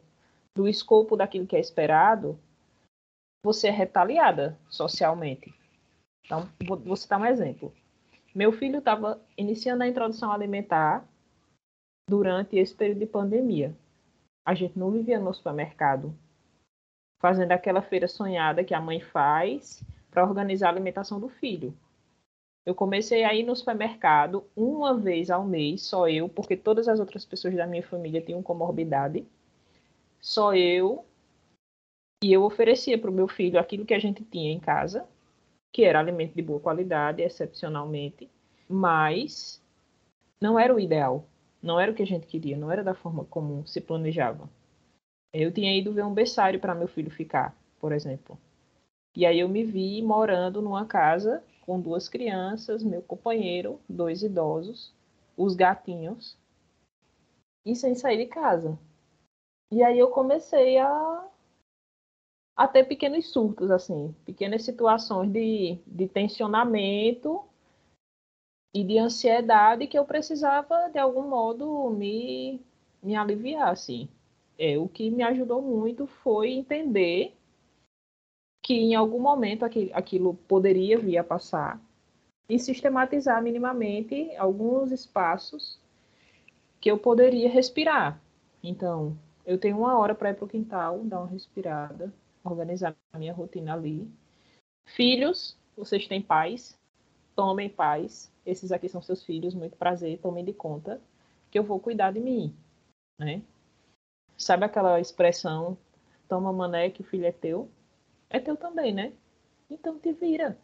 do 0.55 0.67
escopo 0.67 1.17
daquilo 1.17 1.47
que 1.47 1.55
é 1.55 1.59
esperado, 1.59 2.37
você 3.43 3.69
é 3.69 3.71
retaliada 3.71 4.57
socialmente. 4.69 5.51
Então, 6.23 6.47
vou 6.63 6.95
citar 6.95 7.19
um 7.19 7.25
exemplo. 7.25 7.73
Meu 8.35 8.51
filho 8.51 8.77
estava 8.77 9.19
iniciando 9.35 9.83
a 9.83 9.87
introdução 9.87 10.31
alimentar 10.31 11.03
durante 12.07 12.55
esse 12.55 12.75
período 12.75 12.99
de 12.99 13.07
pandemia. 13.07 13.75
A 14.45 14.53
gente 14.53 14.77
não 14.77 14.91
vivia 14.91 15.19
no 15.19 15.33
supermercado, 15.33 16.15
fazendo 17.19 17.51
aquela 17.51 17.81
feira 17.81 18.07
sonhada 18.07 18.63
que 18.63 18.75
a 18.75 18.81
mãe 18.81 19.01
faz 19.01 19.83
para 20.11 20.23
organizar 20.23 20.67
a 20.67 20.71
alimentação 20.71 21.19
do 21.19 21.29
filho 21.29 21.75
Eu 22.65 22.73
comecei 22.73 23.23
a 23.23 23.33
ir 23.33 23.43
no 23.43 23.55
supermercado 23.55 24.45
uma 24.55 24.97
vez 24.97 25.29
ao 25.29 25.43
mês, 25.43 25.81
só 25.83 26.07
eu, 26.07 26.29
porque 26.29 26.55
todas 26.55 26.87
as 26.87 26.99
outras 26.99 27.25
pessoas 27.25 27.55
da 27.55 27.67
minha 27.67 27.83
família 27.83 28.21
tinham 28.21 28.41
comorbidade. 28.41 29.25
Só 30.21 30.55
eu. 30.55 31.05
E 32.23 32.31
eu 32.31 32.43
oferecia 32.43 32.97
para 32.97 33.09
o 33.09 33.13
meu 33.13 33.27
filho 33.27 33.59
aquilo 33.59 33.85
que 33.85 33.93
a 33.93 33.99
gente 33.99 34.23
tinha 34.23 34.51
em 34.51 34.59
casa, 34.59 35.05
que 35.73 35.83
era 35.83 35.99
alimento 35.99 36.33
de 36.33 36.41
boa 36.41 36.59
qualidade, 36.59 37.21
excepcionalmente, 37.21 38.29
mas 38.69 39.61
não 40.39 40.57
era 40.57 40.73
o 40.73 40.79
ideal. 40.79 41.25
Não 41.61 41.79
era 41.79 41.91
o 41.91 41.95
que 41.95 42.03
a 42.03 42.07
gente 42.07 42.27
queria, 42.27 42.57
não 42.57 42.71
era 42.71 42.83
da 42.83 42.93
forma 42.93 43.25
como 43.25 43.65
se 43.67 43.79
planejava. 43.81 44.49
Eu 45.33 45.51
tinha 45.51 45.75
ido 45.75 45.93
ver 45.93 46.05
um 46.05 46.13
berçário 46.13 46.59
para 46.59 46.75
meu 46.75 46.87
filho 46.87 47.09
ficar, 47.09 47.57
por 47.79 47.91
exemplo. 47.91 48.37
E 49.15 49.25
aí 49.25 49.39
eu 49.39 49.49
me 49.49 49.63
vi 49.63 50.01
morando 50.01 50.61
numa 50.61 50.85
casa 50.85 51.43
com 51.65 51.79
duas 51.79 52.09
crianças, 52.09 52.83
meu 52.83 53.01
companheiro, 53.01 53.79
dois 53.87 54.21
idosos, 54.21 54.93
os 55.37 55.55
gatinhos, 55.55 56.37
e 57.65 57.75
sem 57.75 57.95
sair 57.95 58.17
de 58.17 58.25
casa. 58.25 58.77
E 59.71 59.81
aí 59.81 59.97
eu 59.97 60.09
comecei 60.09 60.77
a, 60.77 61.27
a 62.55 62.67
ter 62.67 62.83
pequenos 62.83 63.31
surtos, 63.31 63.71
assim, 63.71 64.13
pequenas 64.25 64.63
situações 64.63 65.31
de, 65.31 65.79
de 65.87 66.07
tensionamento 66.07 67.43
e 68.73 68.83
de 68.83 68.97
ansiedade 68.97 69.87
que 69.87 69.97
eu 69.97 70.05
precisava, 70.05 70.89
de 70.89 70.99
algum 70.99 71.29
modo, 71.29 71.89
me, 71.91 72.61
me 73.01 73.15
aliviar, 73.15 73.69
assim. 73.69 74.09
É, 74.57 74.77
o 74.77 74.87
que 74.87 75.09
me 75.09 75.23
ajudou 75.23 75.61
muito 75.61 76.05
foi 76.05 76.51
entender 76.51 77.35
que 78.63 78.73
em 78.73 78.95
algum 78.95 79.19
momento 79.19 79.65
aquilo, 79.65 80.33
poderia 80.47 80.97
vir 80.97 81.17
a 81.17 81.23
passar 81.23 81.81
e 82.47 82.57
sistematizar 82.57 83.43
minimamente 83.43 84.33
alguns 84.37 84.89
espaços 84.89 85.77
que 86.79 86.89
eu 86.89 86.97
poderia 86.97 87.49
respirar. 87.49 88.21
Então, 88.63 89.17
eu 89.45 89.57
tenho 89.57 89.77
uma 89.77 89.99
hora 89.99 90.15
para 90.15 90.29
ir 90.29 90.35
para 90.35 90.45
o 90.45 90.47
quintal, 90.47 91.03
dar 91.03 91.19
uma 91.19 91.27
respirada, 91.27 92.13
organizar 92.41 92.95
a 93.11 93.19
minha 93.19 93.33
rotina 93.33 93.73
ali. 93.73 94.09
Filhos, 94.85 95.57
vocês 95.75 96.07
têm 96.07 96.21
pais, 96.21 96.79
tomem 97.35 97.69
paz. 97.69 98.31
Esses 98.45 98.71
aqui 98.71 98.87
são 98.87 99.01
seus 99.01 99.23
filhos, 99.23 99.53
muito 99.53 99.75
prazer, 99.75 100.19
tomem 100.19 100.43
de 100.43 100.53
conta 100.53 101.01
que 101.51 101.59
eu 101.59 101.63
vou 101.63 101.79
cuidar 101.79 102.11
de 102.11 102.19
mim, 102.19 102.55
né? 103.19 103.41
Sabe 104.37 104.65
aquela 104.65 104.99
expressão, 104.99 105.77
toma 106.27 106.51
mané 106.51 106.89
que 106.89 107.01
o 107.01 107.05
filho 107.05 107.25
é 107.25 107.31
teu? 107.31 107.69
É 108.33 108.39
teu 108.39 108.57
também, 108.57 108.91
né? 108.91 109.13
Então 109.69 109.99
te 109.99 110.11
vira. 110.11 110.57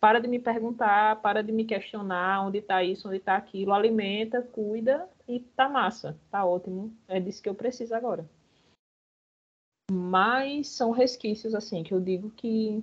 Para 0.00 0.20
de 0.20 0.26
me 0.26 0.40
perguntar, 0.40 1.22
para 1.22 1.42
de 1.42 1.52
me 1.52 1.64
questionar 1.64 2.44
onde 2.44 2.58
está 2.58 2.82
isso, 2.82 3.06
onde 3.06 3.18
está 3.18 3.36
aquilo. 3.36 3.72
Alimenta, 3.72 4.42
cuida 4.42 5.08
e 5.26 5.38
tá 5.38 5.68
massa, 5.68 6.18
tá 6.28 6.44
ótimo. 6.44 6.92
É 7.06 7.20
disso 7.20 7.40
que 7.40 7.48
eu 7.48 7.54
preciso 7.54 7.94
agora. 7.94 8.28
Mas 9.90 10.68
são 10.68 10.90
resquícios, 10.90 11.54
assim, 11.54 11.84
que 11.84 11.94
eu 11.94 12.00
digo 12.00 12.30
que 12.30 12.82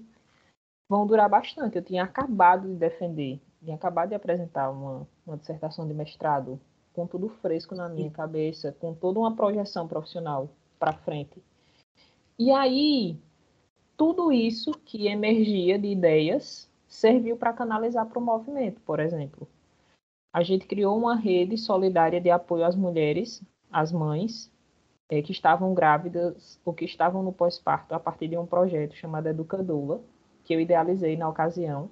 vão 0.90 1.06
durar 1.06 1.30
bastante. 1.30 1.76
Eu 1.76 1.84
tinha 1.84 2.04
acabado 2.04 2.70
de 2.70 2.76
defender, 2.76 3.40
tinha 3.62 3.76
acabado 3.76 4.10
de 4.10 4.16
apresentar 4.16 4.72
uma, 4.72 5.08
uma 5.28 5.38
dissertação 5.38 5.86
de 5.86 5.94
mestrado 5.94 6.60
com 6.94 7.06
tudo 7.06 7.28
fresco 7.28 7.76
na 7.76 7.90
minha 7.90 8.10
cabeça, 8.10 8.76
com 8.80 8.94
toda 8.94 9.20
uma 9.20 9.36
projeção 9.36 9.88
profissional 9.88 10.50
para 10.80 10.94
frente. 10.94 11.44
E 12.40 12.50
aí, 12.50 13.20
tudo 14.02 14.32
isso 14.32 14.72
que 14.84 15.06
emergia 15.06 15.78
de 15.78 15.88
ideias 15.88 16.68
serviu 16.88 17.38
para 17.38 17.54
canalizar 17.54 18.04
para 18.08 18.18
o 18.18 18.22
movimento, 18.22 18.82
por 18.82 19.00
exemplo. 19.00 19.48
A 20.34 20.42
gente 20.42 20.66
criou 20.66 20.98
uma 20.98 21.16
rede 21.16 21.56
solidária 21.56 22.20
de 22.20 22.32
apoio 22.32 22.66
às 22.66 22.76
mulheres, 22.76 23.44
às 23.72 23.92
mães, 23.92 24.52
é, 25.08 25.22
que 25.22 25.32
estavam 25.32 25.76
grávidas 25.76 26.60
ou 26.66 26.74
que 26.74 26.84
estavam 26.84 27.22
no 27.22 27.32
pós-parto 27.32 27.94
a 27.94 28.00
partir 28.00 28.28
de 28.28 28.36
um 28.36 28.46
projeto 28.48 28.96
chamado 28.96 29.28
Educadula, 29.28 30.02
que 30.44 30.52
eu 30.52 30.60
idealizei 30.60 31.16
na 31.16 31.30
ocasião 31.30 31.88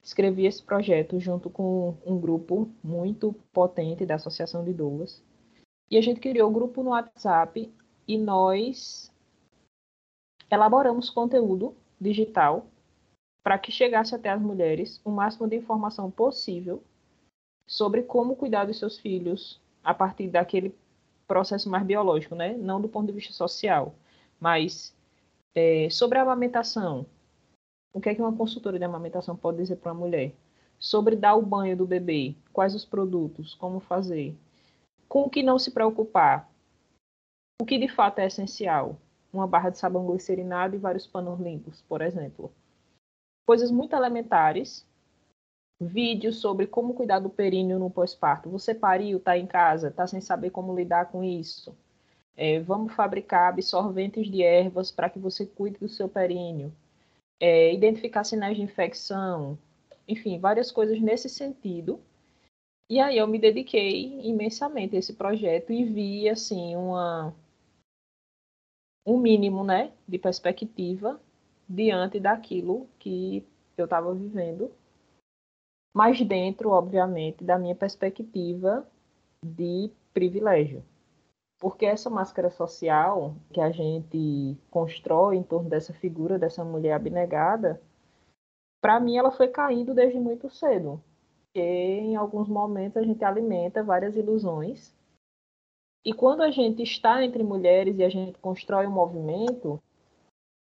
escrevi 0.00 0.46
esse 0.46 0.62
projeto 0.62 1.18
junto 1.18 1.50
com 1.50 1.96
um 2.06 2.20
grupo 2.20 2.70
muito 2.84 3.34
potente 3.52 4.06
da 4.06 4.14
Associação 4.14 4.64
de 4.64 4.72
Doulas. 4.72 5.20
E 5.90 5.96
a 5.96 6.00
gente 6.00 6.20
criou 6.20 6.46
o 6.46 6.50
um 6.50 6.54
grupo 6.54 6.84
no 6.84 6.90
WhatsApp 6.90 7.68
e 8.06 8.16
nós 8.16 9.11
elaboramos 10.52 11.08
conteúdo 11.08 11.74
digital 11.98 12.66
para 13.42 13.58
que 13.58 13.72
chegasse 13.72 14.14
até 14.14 14.28
as 14.28 14.40
mulheres 14.40 15.00
o 15.02 15.10
máximo 15.10 15.48
de 15.48 15.56
informação 15.56 16.10
possível 16.10 16.82
sobre 17.66 18.02
como 18.02 18.36
cuidar 18.36 18.66
dos 18.66 18.78
seus 18.78 18.98
filhos 18.98 19.58
a 19.82 19.94
partir 19.94 20.28
daquele 20.28 20.74
processo 21.26 21.70
mais 21.70 21.84
biológico, 21.84 22.34
né? 22.34 22.52
Não 22.52 22.80
do 22.80 22.88
ponto 22.88 23.06
de 23.06 23.12
vista 23.12 23.32
social, 23.32 23.94
mas 24.38 24.94
é, 25.54 25.88
sobre 25.90 26.18
a 26.18 26.22
amamentação, 26.22 27.06
o 27.92 28.00
que 28.00 28.10
é 28.10 28.14
que 28.14 28.20
uma 28.20 28.36
consultora 28.36 28.78
de 28.78 28.84
amamentação 28.84 29.34
pode 29.34 29.56
dizer 29.56 29.76
para 29.76 29.92
uma 29.92 30.00
mulher? 30.00 30.34
Sobre 30.78 31.16
dar 31.16 31.34
o 31.34 31.42
banho 31.42 31.76
do 31.76 31.86
bebê, 31.86 32.34
quais 32.52 32.74
os 32.74 32.84
produtos, 32.84 33.54
como 33.54 33.80
fazer, 33.80 34.36
com 35.08 35.22
o 35.22 35.30
que 35.30 35.42
não 35.42 35.58
se 35.58 35.70
preocupar, 35.70 36.50
o 37.60 37.64
que 37.64 37.78
de 37.78 37.88
fato 37.88 38.18
é 38.18 38.26
essencial, 38.26 38.98
uma 39.32 39.46
barra 39.46 39.70
de 39.70 39.78
sabão 39.78 40.06
glicerinado 40.06 40.76
e 40.76 40.78
vários 40.78 41.06
panos 41.06 41.40
limpos, 41.40 41.82
por 41.88 42.02
exemplo. 42.02 42.52
Coisas 43.46 43.70
muito 43.70 43.96
elementares, 43.96 44.86
vídeos 45.80 46.36
sobre 46.36 46.66
como 46.66 46.94
cuidar 46.94 47.18
do 47.18 47.30
períneo 47.30 47.78
no 47.78 47.90
pós-parto. 47.90 48.50
Você 48.50 48.74
pariu, 48.74 49.18
está 49.18 49.36
em 49.38 49.46
casa, 49.46 49.88
está 49.88 50.06
sem 50.06 50.20
saber 50.20 50.50
como 50.50 50.74
lidar 50.74 51.10
com 51.10 51.24
isso. 51.24 51.76
É, 52.36 52.60
vamos 52.60 52.94
fabricar 52.94 53.48
absorventes 53.48 54.30
de 54.30 54.42
ervas 54.42 54.90
para 54.90 55.10
que 55.10 55.18
você 55.18 55.44
cuide 55.44 55.78
do 55.78 55.88
seu 55.88 56.08
períneo 56.08 56.72
é, 57.42 57.74
identificar 57.74 58.22
sinais 58.22 58.56
de 58.56 58.62
infecção, 58.62 59.58
enfim, 60.06 60.38
várias 60.38 60.70
coisas 60.70 61.00
nesse 61.00 61.28
sentido. 61.28 62.00
E 62.88 63.00
aí 63.00 63.18
eu 63.18 63.26
me 63.26 63.36
dediquei 63.36 64.20
imensamente 64.22 64.94
a 64.94 65.00
esse 65.00 65.14
projeto 65.14 65.72
e 65.72 65.84
vi 65.84 66.28
assim 66.28 66.76
uma 66.76 67.34
um 69.06 69.18
mínimo, 69.18 69.64
né, 69.64 69.92
de 70.06 70.18
perspectiva 70.18 71.20
diante 71.68 72.20
daquilo 72.20 72.88
que 72.98 73.46
eu 73.76 73.84
estava 73.84 74.14
vivendo, 74.14 74.70
mas 75.94 76.20
dentro, 76.20 76.70
obviamente, 76.70 77.44
da 77.44 77.58
minha 77.58 77.74
perspectiva 77.74 78.86
de 79.44 79.90
privilégio. 80.12 80.82
Porque 81.60 81.86
essa 81.86 82.10
máscara 82.10 82.50
social 82.50 83.36
que 83.52 83.60
a 83.60 83.70
gente 83.70 84.56
constrói 84.70 85.36
em 85.36 85.42
torno 85.42 85.68
dessa 85.68 85.92
figura 85.92 86.38
dessa 86.38 86.64
mulher 86.64 86.94
abnegada, 86.94 87.80
para 88.80 88.98
mim 88.98 89.16
ela 89.16 89.30
foi 89.30 89.48
caindo 89.48 89.94
desde 89.94 90.18
muito 90.18 90.50
cedo. 90.50 91.02
Porque 91.46 91.60
em 91.60 92.16
alguns 92.16 92.48
momentos 92.48 92.96
a 92.96 93.04
gente 93.04 93.22
alimenta 93.24 93.84
várias 93.84 94.16
ilusões. 94.16 94.94
E 96.04 96.12
quando 96.12 96.42
a 96.42 96.50
gente 96.50 96.82
está 96.82 97.24
entre 97.24 97.42
mulheres 97.42 97.98
e 97.98 98.04
a 98.04 98.08
gente 98.08 98.38
constrói 98.38 98.86
um 98.86 98.90
movimento, 98.90 99.80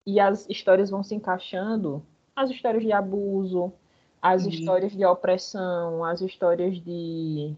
e 0.05 0.19
as 0.19 0.49
histórias 0.49 0.89
vão 0.89 1.03
se 1.03 1.13
encaixando, 1.13 2.03
as 2.35 2.49
histórias 2.49 2.83
de 2.83 2.91
abuso, 2.91 3.71
as 4.21 4.43
uhum. 4.43 4.49
histórias 4.49 4.91
de 4.91 5.05
opressão, 5.05 6.03
as 6.03 6.21
histórias 6.21 6.79
de 6.81 7.55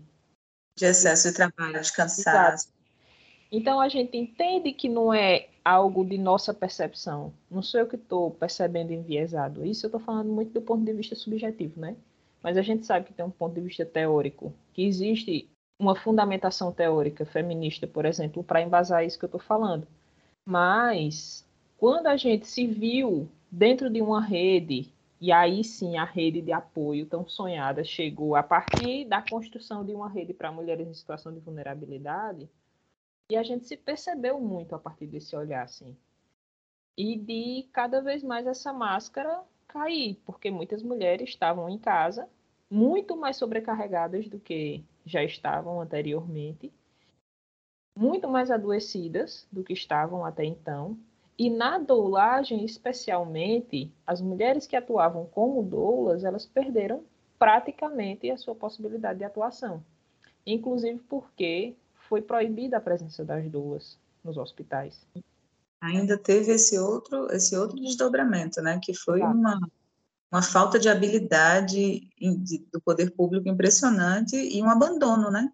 de 0.75 0.85
excesso 0.85 1.29
de 1.29 1.35
trabalho, 1.35 1.81
de 1.81 1.93
cansaço. 1.93 2.67
Exato. 2.67 2.81
Então 3.51 3.79
a 3.79 3.89
gente 3.89 4.17
entende 4.17 4.71
que 4.71 4.87
não 4.87 5.13
é 5.13 5.49
algo 5.63 6.05
de 6.05 6.17
nossa 6.17 6.53
percepção. 6.53 7.33
Não 7.49 7.61
sou 7.61 7.81
eu 7.81 7.87
que 7.87 7.97
estou 7.97 8.31
percebendo 8.31 8.91
enviesado. 8.91 9.65
Isso 9.65 9.85
eu 9.85 9.89
estou 9.89 9.99
falando 9.99 10.31
muito 10.31 10.53
do 10.53 10.61
ponto 10.61 10.83
de 10.83 10.93
vista 10.93 11.15
subjetivo, 11.15 11.79
né? 11.79 11.95
Mas 12.41 12.57
a 12.57 12.61
gente 12.61 12.85
sabe 12.85 13.05
que 13.05 13.13
tem 13.13 13.25
um 13.25 13.29
ponto 13.29 13.53
de 13.53 13.61
vista 13.61 13.85
teórico, 13.85 14.53
que 14.73 14.83
existe 14.83 15.49
uma 15.81 15.95
fundamentação 15.95 16.71
teórica 16.71 17.25
feminista, 17.25 17.87
por 17.87 18.05
exemplo, 18.05 18.43
para 18.43 18.61
embasar 18.61 19.03
isso 19.03 19.17
que 19.17 19.25
eu 19.25 19.27
estou 19.27 19.41
falando. 19.41 19.87
Mas 20.45 21.43
quando 21.75 22.05
a 22.05 22.15
gente 22.15 22.45
se 22.45 22.67
viu 22.67 23.27
dentro 23.49 23.89
de 23.89 23.99
uma 23.99 24.21
rede, 24.21 24.93
e 25.19 25.31
aí 25.31 25.63
sim 25.63 25.97
a 25.97 26.05
rede 26.05 26.39
de 26.39 26.51
apoio 26.51 27.07
tão 27.07 27.27
sonhada 27.27 27.83
chegou 27.83 28.35
a 28.35 28.43
partir 28.43 29.05
da 29.05 29.23
construção 29.27 29.83
de 29.83 29.91
uma 29.91 30.07
rede 30.07 30.35
para 30.35 30.51
mulheres 30.51 30.87
em 30.87 30.93
situação 30.93 31.33
de 31.33 31.39
vulnerabilidade, 31.39 32.47
e 33.31 33.35
a 33.35 33.41
gente 33.41 33.65
se 33.65 33.75
percebeu 33.75 34.39
muito 34.39 34.75
a 34.75 34.79
partir 34.79 35.07
desse 35.07 35.35
olhar, 35.35 35.63
assim. 35.63 35.97
E 36.95 37.17
de 37.17 37.67
cada 37.73 38.01
vez 38.01 38.21
mais 38.21 38.45
essa 38.45 38.71
máscara 38.71 39.41
cair, 39.67 40.19
porque 40.25 40.51
muitas 40.51 40.83
mulheres 40.83 41.29
estavam 41.29 41.67
em 41.69 41.79
casa, 41.79 42.29
muito 42.69 43.17
mais 43.17 43.37
sobrecarregadas 43.37 44.27
do 44.29 44.39
que 44.39 44.83
já 45.05 45.23
estavam 45.23 45.81
anteriormente, 45.81 46.71
muito 47.97 48.27
mais 48.27 48.49
adoecidas 48.49 49.47
do 49.51 49.63
que 49.63 49.73
estavam 49.73 50.25
até 50.25 50.45
então. 50.45 50.97
E 51.37 51.49
na 51.49 51.77
doulagem, 51.77 52.63
especialmente, 52.63 53.91
as 54.05 54.21
mulheres 54.21 54.67
que 54.67 54.75
atuavam 54.75 55.25
como 55.25 55.63
doulas, 55.63 56.23
elas 56.23 56.45
perderam 56.45 57.03
praticamente 57.39 58.29
a 58.29 58.37
sua 58.37 58.53
possibilidade 58.53 59.19
de 59.19 59.25
atuação. 59.25 59.83
Inclusive 60.45 60.99
porque 61.09 61.75
foi 62.07 62.21
proibida 62.21 62.77
a 62.77 62.81
presença 62.81 63.25
das 63.25 63.49
duas 63.49 63.97
nos 64.23 64.37
hospitais. 64.37 65.07
Ainda 65.81 66.17
teve 66.17 66.51
esse 66.51 66.77
outro, 66.77 67.31
esse 67.31 67.57
outro 67.57 67.79
desdobramento, 67.79 68.61
né, 68.61 68.79
que 68.79 68.93
foi 68.93 69.21
uma, 69.21 69.59
uma 70.31 70.41
falta 70.41 70.79
de 70.79 70.87
habilidade 70.87 72.07
do 72.71 72.79
poder 72.81 73.11
público 73.11 73.49
impressionante 73.49 74.35
e 74.35 74.61
um 74.61 74.69
abandono, 74.69 75.29
né? 75.29 75.51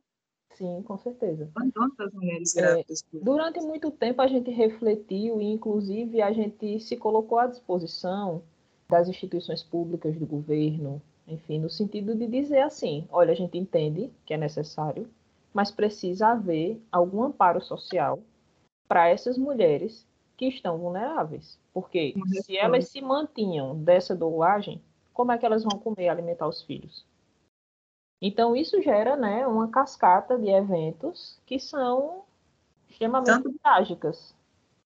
Sim, 0.55 0.81
com 0.84 0.98
certeza. 0.98 1.50
Abandono 1.55 1.93
das 1.98 2.13
mulheres 2.13 2.55
é, 2.55 2.62
grávidas. 2.62 3.03
É, 3.13 3.19
durante 3.19 3.60
muito 3.60 3.91
tempo 3.91 4.22
a 4.22 4.27
gente 4.27 4.50
refletiu 4.50 5.41
e, 5.41 5.46
inclusive, 5.46 6.22
a 6.22 6.31
gente 6.31 6.79
se 6.79 6.96
colocou 6.96 7.39
à 7.39 7.48
disposição 7.48 8.41
das 8.89 9.07
instituições 9.07 9.62
públicas 9.62 10.15
do 10.15 10.25
governo, 10.25 11.01
enfim, 11.27 11.60
no 11.60 11.69
sentido 11.69 12.15
de 12.15 12.25
dizer 12.25 12.62
assim: 12.62 13.05
olha, 13.12 13.34
a 13.34 13.36
gente 13.36 13.57
entende 13.57 14.10
que 14.25 14.34
é 14.34 14.38
necessário, 14.38 15.07
mas 15.53 15.69
precisa 15.69 16.29
haver 16.29 16.81
algum 16.91 17.24
amparo 17.24 17.62
social 17.62 18.19
para 18.88 19.10
essas 19.10 19.38
mulheres 19.38 20.06
que 20.38 20.46
estão 20.46 20.77
vulneráveis. 20.77 21.60
Porque 21.74 22.13
se 22.44 22.56
elas 22.56 22.88
se 22.88 23.01
mantinham 23.01 23.75
dessa 23.75 24.15
doulagem, 24.15 24.82
como 25.13 25.32
é 25.32 25.38
que 25.38 25.46
elas 25.46 25.63
vão 25.63 25.79
comer 25.79 26.06
e 26.06 26.10
alimentar 26.10 26.48
os 26.48 26.62
filhos? 26.62 27.06
Então, 28.22 28.56
isso 28.56 28.82
gera 28.82 29.15
né, 29.15 29.46
uma 29.46 29.67
cascata 29.67 30.38
de 30.38 30.50
eventos 30.50 31.39
que 31.46 31.60
são 31.60 32.24
extremamente 32.89 33.44
tanto, 33.44 33.60
trágicas. 33.60 34.36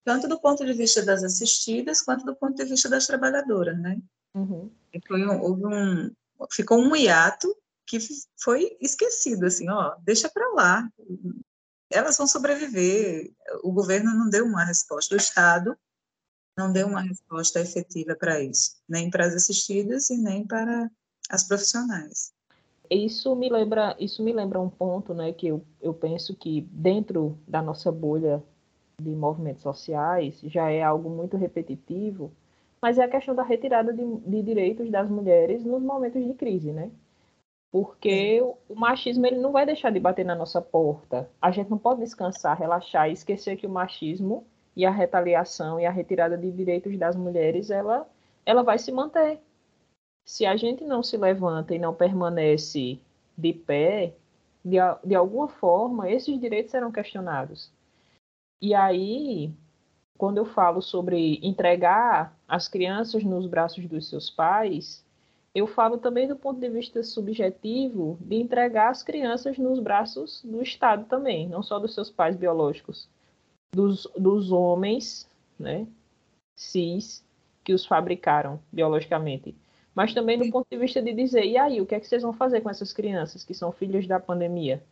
Tanto 0.03 0.27
do 0.27 0.39
ponto 0.39 0.65
de 0.65 0.73
vista 0.73 1.05
das 1.05 1.23
assistidas, 1.23 2.01
quanto 2.01 2.25
do 2.25 2.35
ponto 2.35 2.55
de 2.55 2.65
vista 2.65 2.89
das 2.89 3.07
trabalhadoras, 3.07 3.77
né? 3.79 4.01
Uhum. 4.33 4.69
Foi 5.07 5.25
um, 5.25 5.41
houve 5.41 5.65
um, 5.65 6.11
ficou 6.51 6.77
um 6.77 6.95
hiato 6.95 7.55
que 7.85 7.97
foi 8.41 8.77
esquecido, 8.79 9.45
assim, 9.45 9.69
ó, 9.69 9.95
deixa 9.99 10.29
para 10.29 10.49
lá, 10.53 10.89
elas 11.91 12.17
vão 12.17 12.27
sobreviver. 12.27 13.31
O 13.63 13.71
governo 13.71 14.13
não 14.13 14.29
deu 14.29 14.45
uma 14.45 14.63
resposta, 14.63 15.15
o 15.15 15.17
Estado 15.17 15.77
não 16.57 16.71
deu 16.71 16.87
uma 16.87 17.01
resposta 17.01 17.59
efetiva 17.59 18.15
para 18.15 18.41
isso, 18.41 18.81
nem 18.87 19.09
para 19.09 19.25
as 19.25 19.33
assistidas 19.33 20.09
e 20.09 20.17
nem 20.17 20.45
para 20.45 20.89
as 21.29 21.43
profissionais. 21.43 22.33
Isso 22.89 23.35
me 23.35 23.49
lembra, 23.49 23.95
isso 23.99 24.21
me 24.21 24.33
lembra 24.33 24.59
um 24.59 24.69
ponto, 24.69 25.13
né, 25.13 25.31
que 25.31 25.47
eu, 25.47 25.63
eu 25.81 25.93
penso 25.93 26.35
que 26.35 26.61
dentro 26.71 27.37
da 27.47 27.61
nossa 27.61 27.89
bolha 27.89 28.43
de 29.01 29.11
movimentos 29.11 29.63
sociais 29.63 30.39
já 30.43 30.69
é 30.69 30.83
algo 30.83 31.09
muito 31.09 31.37
repetitivo, 31.37 32.31
mas 32.81 32.97
é 32.97 33.03
a 33.03 33.09
questão 33.09 33.33
da 33.33 33.43
retirada 33.43 33.93
de, 33.93 34.03
de 34.03 34.43
direitos 34.43 34.91
das 34.91 35.09
mulheres 35.09 35.63
nos 35.63 35.81
momentos 35.81 36.21
de 36.21 36.33
crise, 36.33 36.73
né? 36.73 36.91
Porque 37.71 38.41
o 38.41 38.75
machismo 38.75 39.25
ele 39.25 39.37
não 39.37 39.51
vai 39.51 39.65
deixar 39.65 39.91
de 39.91 39.99
bater 39.99 40.25
na 40.25 40.35
nossa 40.35 40.61
porta. 40.61 41.29
A 41.41 41.51
gente 41.51 41.69
não 41.69 41.77
pode 41.77 42.01
descansar, 42.01 42.57
relaxar 42.57 43.09
e 43.09 43.13
esquecer 43.13 43.55
que 43.55 43.65
o 43.65 43.69
machismo 43.69 44.45
e 44.75 44.85
a 44.85 44.91
retaliação 44.91 45.79
e 45.79 45.85
a 45.85 45.91
retirada 45.91 46.37
de 46.37 46.51
direitos 46.51 46.97
das 46.97 47.15
mulheres, 47.15 47.69
ela, 47.69 48.07
ela 48.45 48.61
vai 48.61 48.77
se 48.77 48.91
manter. 48.91 49.39
Se 50.25 50.45
a 50.45 50.55
gente 50.55 50.83
não 50.83 51.01
se 51.01 51.17
levanta 51.17 51.73
e 51.73 51.79
não 51.79 51.93
permanece 51.93 52.99
de 53.37 53.53
pé, 53.53 54.13
de, 54.63 54.77
de 55.03 55.15
alguma 55.15 55.47
forma, 55.47 56.09
esses 56.09 56.39
direitos 56.39 56.71
serão 56.71 56.91
questionados. 56.91 57.71
E 58.61 58.75
aí, 58.75 59.51
quando 60.17 60.37
eu 60.37 60.45
falo 60.45 60.81
sobre 60.81 61.39
entregar 61.41 62.37
as 62.47 62.67
crianças 62.67 63.23
nos 63.23 63.47
braços 63.47 63.85
dos 63.87 64.07
seus 64.07 64.29
pais, 64.29 65.03
eu 65.53 65.67
falo 65.67 65.97
também 65.97 66.27
do 66.27 66.35
ponto 66.35 66.59
de 66.59 66.69
vista 66.69 67.03
subjetivo 67.03 68.17
de 68.21 68.35
entregar 68.35 68.89
as 68.89 69.03
crianças 69.03 69.57
nos 69.57 69.79
braços 69.79 70.41
do 70.43 70.61
Estado 70.61 71.05
também, 71.05 71.47
não 71.47 71.61
só 71.61 71.79
dos 71.79 71.93
seus 71.93 72.09
pais 72.09 72.35
biológicos, 72.35 73.09
dos, 73.73 74.07
dos 74.17 74.51
homens, 74.51 75.29
né, 75.59 75.87
cis, 76.57 77.25
que 77.63 77.73
os 77.73 77.85
fabricaram 77.85 78.59
biologicamente, 78.71 79.55
mas 79.93 80.13
também 80.13 80.37
do 80.37 80.49
ponto 80.49 80.67
de 80.69 80.77
vista 80.77 81.01
de 81.01 81.13
dizer, 81.13 81.45
e 81.45 81.57
aí, 81.57 81.81
o 81.81 81.85
que 81.85 81.95
é 81.95 81.99
que 81.99 82.07
vocês 82.07 82.23
vão 82.23 82.33
fazer 82.33 82.61
com 82.61 82.69
essas 82.69 82.93
crianças 82.93 83.43
que 83.43 83.53
são 83.53 83.71
filhas 83.71 84.07
da 84.07 84.19
pandemia? 84.19 84.83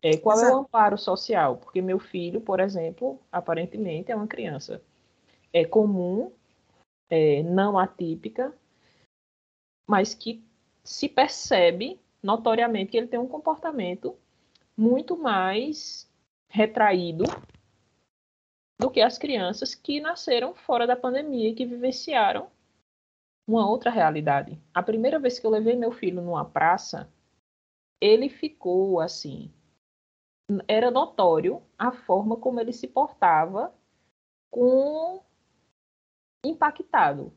É, 0.00 0.16
qual 0.16 0.36
Exato. 0.36 0.52
é 0.52 0.54
o 0.54 0.58
amparo 0.60 0.98
social? 0.98 1.56
Porque 1.56 1.82
meu 1.82 1.98
filho, 1.98 2.40
por 2.40 2.60
exemplo, 2.60 3.18
aparentemente 3.32 4.12
é 4.12 4.16
uma 4.16 4.26
criança 4.26 4.80
é 5.54 5.64
comum, 5.64 6.32
é, 7.08 7.44
não 7.44 7.78
atípica, 7.78 8.52
mas 9.86 10.14
que 10.14 10.42
se 10.82 11.08
percebe 11.08 12.00
notoriamente 12.22 12.90
que 12.90 12.96
ele 12.96 13.06
tem 13.06 13.18
um 13.18 13.28
comportamento 13.28 14.16
muito 14.76 15.16
mais 15.16 16.10
retraído 16.48 17.24
do 18.80 18.90
que 18.90 19.00
as 19.00 19.18
crianças 19.18 19.74
que 19.74 20.00
nasceram 20.00 20.54
fora 20.54 20.86
da 20.86 20.96
pandemia 20.96 21.50
e 21.50 21.54
que 21.54 21.64
vivenciaram 21.64 22.50
uma 23.46 23.68
outra 23.68 23.90
realidade. 23.90 24.60
A 24.72 24.82
primeira 24.82 25.18
vez 25.18 25.38
que 25.38 25.46
eu 25.46 25.50
levei 25.50 25.76
meu 25.76 25.92
filho 25.92 26.22
numa 26.22 26.44
praça, 26.44 27.12
ele 28.00 28.28
ficou 28.28 29.00
assim. 29.00 29.52
Era 30.66 30.90
notório 30.90 31.62
a 31.78 31.92
forma 31.92 32.36
como 32.36 32.60
ele 32.60 32.72
se 32.72 32.88
portava 32.88 33.72
com 34.50 35.22
impactado. 36.44 37.32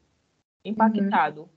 Impactado. 0.63 1.41
Uhum. 1.41 1.49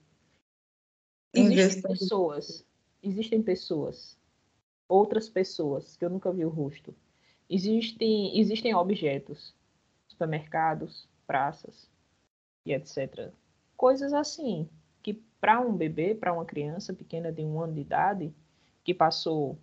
Existem 1.32 1.82
pessoas, 1.82 2.66
existem 3.02 3.42
pessoas, 3.42 4.18
outras 4.88 5.28
pessoas 5.28 5.96
que 5.96 6.04
eu 6.04 6.10
nunca 6.10 6.32
vi 6.32 6.44
o 6.44 6.48
rosto. 6.48 6.94
Existem, 7.48 8.38
existem 8.38 8.74
objetos, 8.74 9.54
supermercados, 10.08 11.08
praças 11.26 11.88
e 12.66 12.72
etc. 12.72 13.32
Coisas 13.76 14.12
assim 14.12 14.68
que 15.02 15.14
para 15.40 15.60
um 15.60 15.76
bebê, 15.76 16.14
para 16.14 16.32
uma 16.32 16.44
criança 16.44 16.92
pequena 16.92 17.32
de 17.32 17.42
um 17.42 17.60
ano 17.60 17.74
de 17.74 17.80
idade, 17.80 18.34
que 18.84 18.92
passou 18.92 19.58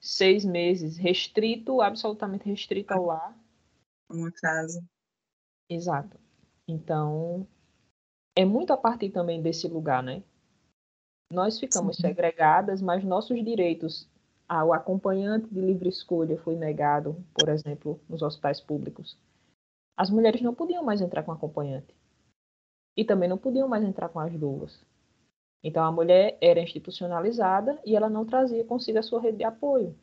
seis 0.00 0.44
meses 0.44 0.96
restrito, 0.96 1.80
absolutamente 1.80 2.44
restrito 2.44 2.92
ao 2.92 3.06
lar. 3.06 3.38
Uma 4.10 4.30
casa. 4.30 4.84
Exato. 5.68 6.18
Então, 6.68 7.46
é 8.36 8.44
muito 8.44 8.72
a 8.72 8.76
partir 8.76 9.10
também 9.10 9.40
desse 9.40 9.66
lugar, 9.66 10.02
né? 10.02 10.22
Nós 11.30 11.58
ficamos 11.58 11.96
Sim. 11.96 12.02
segregadas, 12.02 12.80
mas 12.80 13.04
nossos 13.04 13.42
direitos 13.44 14.08
ao 14.48 14.72
acompanhante 14.72 15.48
de 15.48 15.60
livre 15.60 15.88
escolha 15.88 16.38
foi 16.38 16.54
negado, 16.54 17.24
por 17.34 17.48
exemplo, 17.48 18.00
nos 18.08 18.22
hospitais 18.22 18.60
públicos. 18.60 19.18
As 19.96 20.10
mulheres 20.10 20.42
não 20.42 20.54
podiam 20.54 20.82
mais 20.82 21.00
entrar 21.00 21.22
com 21.22 21.32
acompanhante. 21.32 21.94
E 22.96 23.04
também 23.04 23.28
não 23.28 23.38
podiam 23.38 23.68
mais 23.68 23.82
entrar 23.82 24.08
com 24.08 24.20
as 24.20 24.32
duas. 24.32 24.84
Então 25.62 25.82
a 25.82 25.90
mulher 25.90 26.36
era 26.40 26.60
institucionalizada 26.60 27.80
e 27.84 27.96
ela 27.96 28.10
não 28.10 28.26
trazia 28.26 28.64
consigo 28.64 28.98
a 28.98 29.02
sua 29.02 29.20
rede 29.20 29.38
de 29.38 29.44
apoio. 29.44 29.96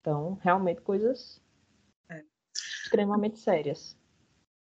Então, 0.00 0.38
realmente 0.42 0.82
coisas 0.82 1.40
é. 2.08 2.22
extremamente 2.54 3.38
sérias. 3.38 3.96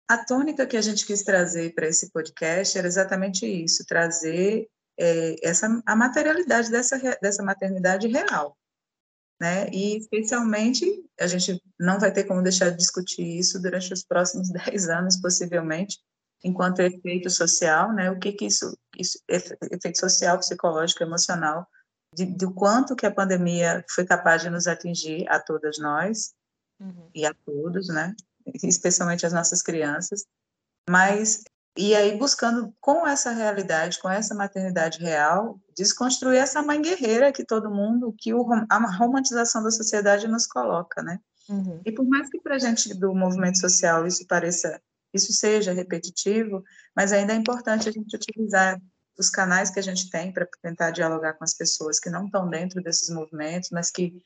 A 0.08 0.24
tônica 0.24 0.66
que 0.66 0.76
a 0.76 0.80
gente 0.80 1.06
quis 1.06 1.22
trazer 1.22 1.74
para 1.74 1.86
esse 1.86 2.10
podcast 2.10 2.76
era 2.76 2.86
exatamente 2.86 3.46
isso, 3.46 3.86
trazer 3.86 4.68
é, 4.98 5.36
essa, 5.42 5.80
a 5.86 5.96
materialidade 5.96 6.70
dessa, 6.70 6.98
dessa 7.22 7.42
maternidade 7.42 8.08
real. 8.08 8.56
Né? 9.40 9.70
E, 9.70 9.96
especialmente, 9.98 10.84
a 11.18 11.26
gente 11.28 11.62
não 11.78 12.00
vai 12.00 12.12
ter 12.12 12.24
como 12.24 12.42
deixar 12.42 12.70
de 12.70 12.76
discutir 12.76 13.38
isso 13.38 13.62
durante 13.62 13.92
os 13.92 14.02
próximos 14.02 14.50
10 14.66 14.88
anos, 14.88 15.16
possivelmente, 15.16 15.98
enquanto 16.42 16.80
efeito 16.80 17.30
social, 17.30 17.92
né? 17.92 18.10
O 18.10 18.18
que 18.18 18.32
que 18.32 18.46
isso, 18.46 18.76
isso 18.96 19.18
efeito 19.28 19.98
social, 19.98 20.38
psicológico, 20.38 21.02
emocional, 21.02 21.66
de, 22.14 22.26
do 22.26 22.52
quanto 22.52 22.96
que 22.96 23.06
a 23.06 23.14
pandemia 23.14 23.84
foi 23.90 24.04
capaz 24.04 24.42
de 24.42 24.50
nos 24.50 24.66
atingir 24.66 25.28
a 25.28 25.38
todas 25.38 25.78
nós 25.78 26.32
uhum. 26.80 27.10
e 27.14 27.24
a 27.24 27.32
todos, 27.32 27.88
né? 27.88 28.14
Especialmente 28.64 29.26
as 29.26 29.32
nossas 29.32 29.62
crianças, 29.62 30.24
mas 30.88 31.44
e 31.80 31.94
aí, 31.94 32.18
buscando 32.18 32.74
com 32.80 33.06
essa 33.06 33.30
realidade, 33.30 34.00
com 34.00 34.10
essa 34.10 34.34
maternidade 34.34 34.98
real, 34.98 35.60
desconstruir 35.76 36.38
essa 36.38 36.60
mãe 36.60 36.82
guerreira 36.82 37.30
que 37.30 37.44
todo 37.44 37.70
mundo, 37.70 38.12
que 38.18 38.34
o, 38.34 38.44
a 38.68 38.96
romantização 38.96 39.62
da 39.62 39.70
sociedade 39.70 40.26
nos 40.26 40.44
coloca, 40.44 41.00
né? 41.04 41.20
Uhum. 41.48 41.80
E 41.86 41.92
por 41.92 42.04
mais 42.04 42.28
que 42.28 42.40
para 42.40 42.56
a 42.56 42.58
gente 42.58 42.92
do 42.92 43.14
movimento 43.14 43.60
social 43.60 44.04
isso 44.08 44.26
pareça, 44.26 44.82
isso 45.14 45.32
seja 45.32 45.72
repetitivo, 45.72 46.64
mas 46.96 47.12
ainda 47.12 47.32
é 47.32 47.36
importante 47.36 47.88
a 47.88 47.92
gente 47.92 48.16
utilizar 48.16 48.76
os 49.16 49.30
canais 49.30 49.70
que 49.70 49.78
a 49.78 49.82
gente 49.82 50.10
tem 50.10 50.32
para 50.32 50.48
tentar 50.60 50.90
dialogar 50.90 51.34
com 51.34 51.44
as 51.44 51.54
pessoas 51.54 52.00
que 52.00 52.10
não 52.10 52.26
estão 52.26 52.50
dentro 52.50 52.82
desses 52.82 53.08
movimentos, 53.08 53.70
mas 53.70 53.88
que 53.88 54.20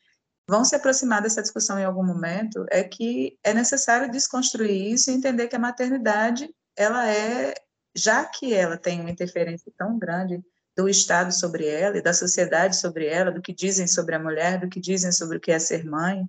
vão 0.49 0.65
se 0.65 0.75
aproximar 0.75 1.21
dessa 1.21 1.43
discussão 1.43 1.79
em 1.79 1.85
algum 1.85 2.03
momento, 2.03 2.65
é 2.71 2.83
que 2.83 3.38
é 3.45 3.53
necessário 3.53 4.11
desconstruir 4.11 4.95
isso 4.95 5.11
e 5.11 5.15
entender 5.15 5.49
que 5.49 5.57
a 5.57 5.59
maternidade 5.59 6.49
ela 6.76 7.08
é, 7.08 7.54
já 7.94 8.24
que 8.24 8.54
ela 8.54 8.76
tem 8.76 9.00
uma 9.00 9.11
interferência 9.11 9.72
tão 9.76 9.98
grande 9.98 10.42
do 10.76 10.88
Estado 10.88 11.32
sobre 11.32 11.66
ela 11.66 11.98
e 11.98 12.02
da 12.02 12.14
sociedade 12.14 12.76
sobre 12.76 13.06
ela, 13.06 13.30
do 13.30 13.42
que 13.42 13.52
dizem 13.52 13.87
sobre 13.87 14.14
a 14.14 14.18
mulher, 14.18 14.58
do 14.58 14.68
que 14.68 14.80
dizem 14.80 15.12
sobre 15.12 15.37
o 15.37 15.40
que 15.40 15.52
é 15.52 15.58
ser 15.58 15.85
mãe, 15.85 16.26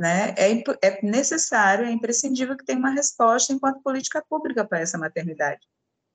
né? 0.00 0.34
É, 0.38 0.52
é 0.82 1.02
necessário, 1.02 1.84
é 1.84 1.90
imprescindível 1.90 2.56
que 2.56 2.64
tenha 2.64 2.78
uma 2.78 2.90
resposta 2.90 3.52
enquanto 3.52 3.82
política 3.82 4.24
pública 4.28 4.64
para 4.64 4.80
essa 4.80 4.96
maternidade, 4.96 5.60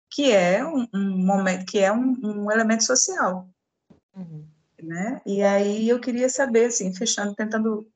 que 0.09 0.31
é 0.31 0.65
um, 0.65 0.87
um 0.93 1.25
momento, 1.25 1.65
que 1.65 1.79
é 1.79 1.91
um, 1.91 2.15
um 2.23 2.51
elemento 2.51 2.83
social, 2.83 3.49
uhum. 4.15 4.47
né? 4.81 5.21
E 5.25 5.43
aí 5.43 5.87
eu 5.87 5.99
queria 5.99 6.29
saber, 6.29 6.65
assim, 6.65 6.93
fechando, 6.95 7.35
tentando 7.35 7.87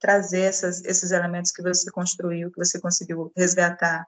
trazer 0.00 0.40
essas, 0.40 0.84
esses 0.84 1.12
elementos 1.12 1.52
que 1.52 1.62
você 1.62 1.88
construiu, 1.90 2.50
que 2.50 2.58
você 2.58 2.80
conseguiu 2.80 3.30
resgatar 3.36 4.04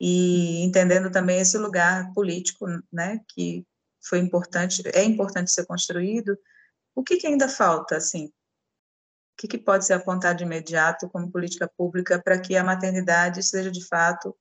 e 0.00 0.64
entendendo 0.64 1.10
também 1.10 1.40
esse 1.40 1.58
lugar 1.58 2.12
político, 2.14 2.66
né, 2.90 3.20
que 3.28 3.66
foi 4.02 4.18
importante, 4.18 4.82
é 4.94 5.04
importante 5.04 5.50
ser 5.50 5.66
construído. 5.66 6.38
O 6.94 7.02
que, 7.02 7.18
que 7.18 7.26
ainda 7.26 7.48
falta, 7.48 7.96
assim? 7.96 8.26
O 8.26 8.32
que, 9.36 9.48
que 9.48 9.58
pode 9.58 9.84
ser 9.84 9.92
apontado 9.92 10.38
de 10.38 10.44
imediato 10.44 11.08
como 11.08 11.30
política 11.30 11.70
pública 11.76 12.20
para 12.22 12.38
que 12.40 12.56
a 12.56 12.64
maternidade 12.64 13.42
seja 13.42 13.70
de 13.70 13.86
fato 13.86 14.34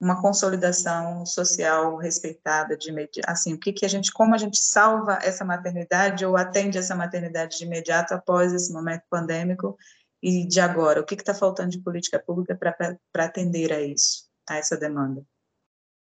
uma 0.00 0.20
consolidação 0.20 1.24
social 1.24 1.96
respeitada 1.96 2.76
de 2.76 2.88
imediato, 2.88 3.30
assim, 3.30 3.54
o 3.54 3.58
que 3.58 3.72
que 3.72 3.86
a 3.86 3.88
gente, 3.88 4.12
como 4.12 4.34
a 4.34 4.38
gente 4.38 4.58
salva 4.58 5.20
essa 5.22 5.44
maternidade 5.44 6.26
ou 6.26 6.36
atende 6.36 6.76
essa 6.76 6.96
maternidade 6.96 7.56
de 7.56 7.64
imediato 7.64 8.12
após 8.12 8.52
esse 8.52 8.72
momento 8.72 9.04
pandêmico 9.08 9.78
e 10.20 10.44
de 10.44 10.60
agora, 10.60 11.00
o 11.00 11.04
que 11.04 11.14
está 11.14 11.32
faltando 11.32 11.70
de 11.70 11.80
política 11.80 12.18
pública 12.18 12.56
para 12.56 13.24
atender 13.24 13.72
a 13.72 13.80
isso, 13.80 14.21
a 14.48 14.56
essa 14.56 14.76
demanda? 14.76 15.24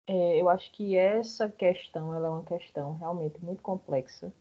É, 0.06 0.40
eu 0.40 0.48
acho 0.48 0.72
que 0.72 0.96
essa 0.96 1.48
questão 1.48 2.14
ela 2.14 2.26
é 2.26 2.30
uma 2.30 2.44
questão 2.44 2.96
realmente 2.96 3.42
muito 3.44 3.62
complexa. 3.62 4.32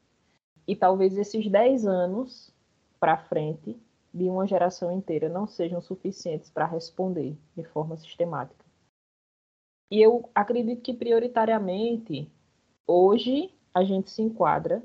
E 0.68 0.76
talvez 0.76 1.18
esses 1.18 1.50
10 1.50 1.86
anos 1.86 2.52
para 3.00 3.18
frente 3.18 3.80
de 4.14 4.24
uma 4.30 4.48
geração 4.48 4.92
inteira 4.92 5.30
não 5.30 5.46
sejam 5.46 5.82
suficientes 5.82 6.50
para 6.50 6.66
responder 6.66 7.38
de 7.56 7.64
forma 7.64 7.96
sistemática. 7.98 8.66
E 9.92 10.02
eu 10.02 10.30
acredito 10.34 10.82
que 10.82 10.94
prioritariamente 10.94 12.32
hoje 12.86 13.54
a 13.74 13.84
gente 13.84 14.10
se 14.10 14.22
enquadra, 14.22 14.84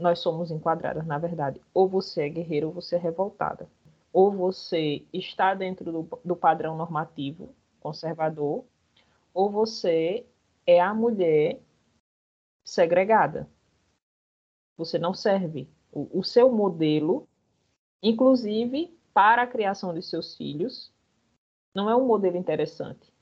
nós 0.00 0.18
somos 0.18 0.50
enquadradas, 0.50 1.06
na 1.06 1.18
verdade, 1.18 1.60
ou 1.72 1.88
você 1.88 2.22
é 2.22 2.28
guerreira 2.28 2.66
ou 2.66 2.72
você 2.72 2.96
é 2.96 2.98
revoltada. 2.98 3.68
Ou 4.12 4.30
você 4.30 5.04
está 5.12 5.54
dentro 5.54 5.90
do, 5.90 6.20
do 6.24 6.36
padrão 6.36 6.76
normativo 6.76 7.54
conservador, 7.82 8.64
ou 9.34 9.50
você 9.50 10.24
é 10.66 10.80
a 10.80 10.94
mulher 10.94 11.60
segregada. 12.64 13.48
Você 14.76 14.98
não 14.98 15.12
serve. 15.12 15.68
O, 15.90 16.20
o 16.20 16.24
seu 16.24 16.50
modelo, 16.50 17.28
inclusive 18.02 18.96
para 19.12 19.42
a 19.42 19.46
criação 19.46 19.92
de 19.92 20.02
seus 20.02 20.36
filhos, 20.36 20.92
não 21.74 21.90
é 21.90 21.96
um 21.96 22.06
modelo 22.06 22.36
interessante. 22.36 23.12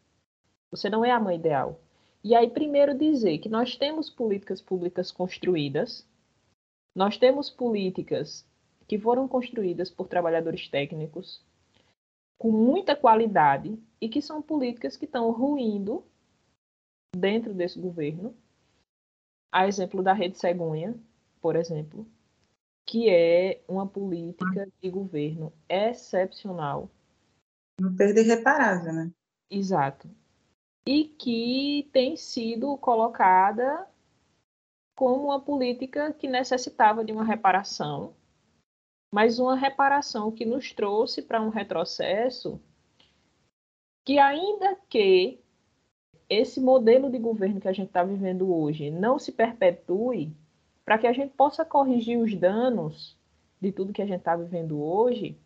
Você 0.71 0.89
não 0.89 1.05
é 1.05 1.11
a 1.11 1.19
mãe 1.19 1.37
ideal. 1.37 1.81
E 2.23 2.35
aí, 2.35 2.49
primeiro, 2.51 2.97
dizer 2.97 3.39
que 3.39 3.49
nós 3.49 3.77
temos 3.77 4.11
políticas 4.11 4.61
públicas 4.61 5.11
construídas, 5.11 6.07
nós 6.95 7.17
temos 7.17 7.49
políticas 7.49 8.47
que 8.87 8.99
foram 8.99 9.27
construídas 9.27 9.91
por 9.91 10.07
trabalhadores 10.07 10.69
técnicos, 10.69 11.43
com 12.41 12.51
muita 12.51 12.97
qualidade 12.97 13.79
e 14.01 14.09
que 14.09 14.23
são 14.23 14.41
políticas 14.41 14.97
que 14.97 15.05
estão 15.05 15.31
ruindo 15.31 16.03
dentro 17.15 17.53
desse 17.53 17.79
governo. 17.79 18.35
A 19.53 19.69
exemplo 19.69 20.03
da 20.03 20.15
Rede 20.15 20.39
Cegonha, 20.39 20.99
por 21.39 21.55
exemplo, 21.55 22.07
que 22.87 23.11
é 23.11 23.61
uma 23.69 23.87
política 23.87 24.67
de 24.81 24.89
governo 24.89 25.53
excepcional. 25.69 26.89
Uma 27.79 27.95
perda 27.95 28.23
irreparável, 28.23 28.95
né? 28.95 29.11
Exato. 29.51 30.09
E 30.87 31.05
que 31.05 31.91
tem 31.93 32.17
sido 32.17 32.75
colocada 32.79 33.87
como 34.97 35.27
uma 35.27 35.41
política 35.41 36.11
que 36.15 36.27
necessitava 36.27 37.05
de 37.05 37.13
uma 37.13 37.25
reparação 37.25 38.15
mas 39.13 39.39
uma 39.39 39.57
reparação 39.57 40.31
que 40.31 40.45
nos 40.45 40.73
trouxe 40.73 41.21
para 41.21 41.43
um 41.43 41.49
retrocesso 41.49 42.61
que, 44.05 44.19
ainda 44.19 44.77
que 44.89 45.41
esse 46.29 46.61
modelo 46.61 47.11
de 47.11 47.19
governo 47.19 47.61
que 47.61 47.69
a 47.69 47.73
gente 47.73 47.89
está 47.89 48.05
vivendo 48.05 48.55
hoje 48.55 48.91
não 48.91 49.19
se 49.19 49.33
perpetue, 49.33 50.33
para 50.85 50.97
que 50.97 51.07
a 51.07 51.13
gente 51.13 51.35
possa 51.35 51.65
corrigir 51.65 52.19
os 52.19 52.35
danos 52.35 53.19
de 53.61 53.73
tudo 53.73 53.93
que 53.93 54.03
a 54.03 54.07
gente 54.07 54.21
está 54.21 54.37
vivendo 54.37 54.81
hoje, 54.81 55.37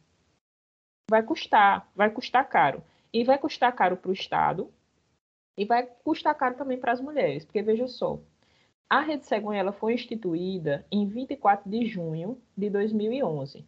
vai 1.09 1.23
custar, 1.23 1.91
vai 1.95 2.11
custar 2.11 2.49
caro. 2.49 2.83
E 3.13 3.25
vai 3.25 3.39
custar 3.39 3.75
caro 3.75 3.97
para 3.97 4.11
o 4.11 4.13
Estado 4.13 4.71
e 5.57 5.65
vai 5.65 5.87
custar 5.87 6.35
caro 6.35 6.57
também 6.57 6.79
para 6.79 6.93
as 6.93 7.01
mulheres, 7.01 7.45
porque 7.45 7.63
veja 7.63 7.87
só, 7.87 8.19
a 8.89 9.01
Rede 9.01 9.27
Cegonha 9.27 9.61
ela 9.61 9.73
foi 9.73 9.95
instituída 9.95 10.87
em 10.91 11.07
24 11.07 11.69
de 11.69 11.87
junho 11.87 12.39
de 12.57 12.71
2011 12.71 13.65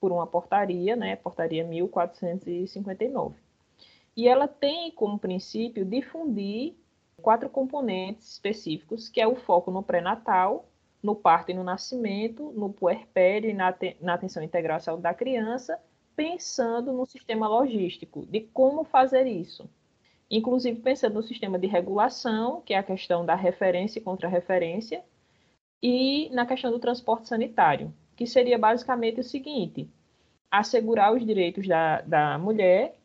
por 0.00 0.12
uma 0.12 0.26
portaria, 0.26 0.94
né, 0.94 1.16
portaria 1.16 1.64
1459. 1.64 3.36
E 4.16 4.28
ela 4.28 4.46
tem 4.46 4.90
como 4.92 5.18
princípio 5.18 5.84
difundir 5.84 6.74
quatro 7.20 7.48
componentes 7.48 8.32
específicos, 8.32 9.08
que 9.08 9.20
é 9.20 9.26
o 9.26 9.34
foco 9.34 9.70
no 9.70 9.82
pré-natal, 9.82 10.68
no 11.02 11.16
parto 11.16 11.50
e 11.50 11.54
no 11.54 11.64
nascimento, 11.64 12.52
no 12.52 12.72
puerpério 12.72 13.50
e 13.50 13.54
na, 13.54 13.74
na 14.00 14.14
atenção 14.14 14.42
integral 14.42 14.76
à 14.76 14.80
saúde 14.80 15.02
da 15.02 15.14
criança, 15.14 15.80
pensando 16.14 16.92
no 16.92 17.06
sistema 17.06 17.48
logístico, 17.48 18.26
de 18.26 18.40
como 18.40 18.84
fazer 18.84 19.26
isso 19.26 19.68
inclusive 20.30 20.80
pensando 20.80 21.14
no 21.14 21.22
sistema 21.22 21.58
de 21.58 21.66
regulação, 21.66 22.60
que 22.62 22.74
é 22.74 22.78
a 22.78 22.82
questão 22.82 23.24
da 23.24 23.34
referência 23.34 23.98
e 23.98 24.02
contra-referência, 24.02 25.02
e 25.82 26.28
na 26.30 26.44
questão 26.44 26.70
do 26.70 26.78
transporte 26.78 27.28
sanitário, 27.28 27.94
que 28.16 28.26
seria 28.26 28.58
basicamente 28.58 29.20
o 29.20 29.24
seguinte: 29.24 29.88
assegurar 30.50 31.14
os 31.14 31.24
direitos 31.24 31.66
da, 31.66 32.00
da 32.02 32.38
mulher 32.38 32.98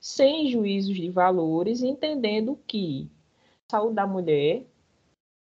sem 0.00 0.48
juízos 0.48 0.96
de 0.96 1.10
valores, 1.10 1.82
entendendo 1.82 2.58
que 2.66 3.10
a 3.68 3.76
saúde 3.76 3.94
da 3.94 4.06
mulher 4.06 4.64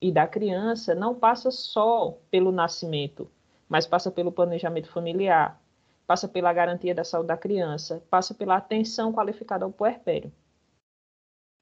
e 0.00 0.12
da 0.12 0.26
criança 0.26 0.94
não 0.94 1.14
passa 1.14 1.50
só 1.50 2.18
pelo 2.30 2.52
nascimento, 2.52 3.30
mas 3.68 3.86
passa 3.86 4.10
pelo 4.10 4.30
planejamento 4.30 4.88
familiar, 4.88 5.60
passa 6.06 6.28
pela 6.28 6.52
garantia 6.52 6.94
da 6.94 7.02
saúde 7.02 7.28
da 7.28 7.36
criança, 7.36 8.02
passa 8.08 8.34
pela 8.34 8.56
atenção 8.56 9.12
qualificada 9.12 9.64
ao 9.64 9.72
puerpério. 9.72 10.32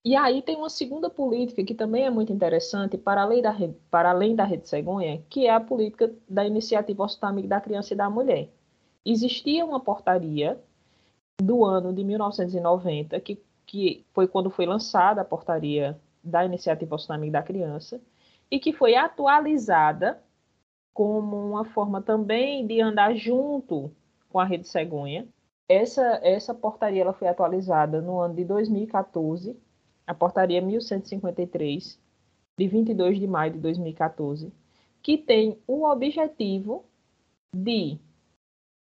E 0.05 0.15
aí 0.15 0.43
tem 0.43 0.57
uma 0.57 0.69
segunda 0.69 1.09
política 1.09 1.65
que 1.65 1.75
também 1.75 2.05
é 2.05 2.11
muito 2.11 2.31
interessante, 2.31 2.99
para 2.99 3.23
além 3.23 3.41
da 3.41 3.51
rede, 3.51 3.75
para 3.91 4.11
além 4.11 4.37
da 4.37 4.45
rede 4.45 4.69
cegonha, 4.69 5.25
que 5.31 5.47
é 5.47 5.51
a 5.51 5.61
política 5.61 6.15
da 6.29 6.45
iniciativa 6.47 7.07
Amigo 7.23 7.49
da 7.49 7.59
Criança 7.59 7.95
e 7.95 7.97
da 7.97 8.11
Mulher. 8.11 8.51
Existia 9.05 9.65
uma 9.65 9.81
portaria 9.81 10.61
do 11.41 11.65
ano 11.65 11.91
de 11.93 12.05
1990, 12.05 13.19
que, 13.21 13.43
que 13.65 14.05
foi 14.13 14.29
quando 14.29 14.51
foi 14.51 14.67
lançada 14.67 15.23
a 15.23 15.25
portaria 15.25 15.99
da 16.23 16.45
iniciativa 16.45 16.97
Amigo 17.09 17.33
da 17.33 17.43
Criança, 17.43 17.99
e 18.51 18.61
que 18.61 18.75
foi 18.75 18.95
atualizada 18.95 20.23
como 20.93 21.37
uma 21.37 21.65
forma 21.65 22.03
também 22.03 22.67
de 22.67 22.79
andar 22.81 23.15
junto 23.17 23.91
com 24.29 24.39
a 24.39 24.45
rede 24.45 24.69
cegonha. 24.69 25.27
Essa, 25.67 26.21
essa 26.23 26.53
portaria 26.55 27.01
ela 27.01 27.15
foi 27.15 27.27
atualizada 27.27 28.03
no 28.03 28.21
ano 28.21 28.35
de 28.35 28.45
2014 28.45 29.64
a 30.07 30.15
Portaria 30.15 30.61
1153, 30.61 31.99
de 32.57 32.69
22 32.69 33.19
de 33.19 33.27
maio 33.27 33.53
de 33.53 33.59
2014, 33.59 34.53
que 35.03 35.19
tem 35.19 35.59
o 35.67 35.85
objetivo 35.85 36.85
de 37.55 37.99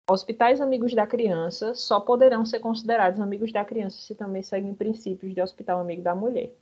hospitais 0.08 0.60
amigos 0.60 0.94
da 0.94 1.06
criança 1.06 1.74
só 1.74 2.00
poderão 2.00 2.44
ser 2.44 2.60
considerados 2.60 3.20
amigos 3.20 3.52
da 3.52 3.64
criança 3.64 3.98
se 3.98 4.14
também 4.14 4.42
seguem 4.42 4.74
princípios 4.74 5.34
de 5.34 5.40
hospital 5.40 5.80
amigo 5.80 6.02
da 6.02 6.14
mulher. 6.14 6.52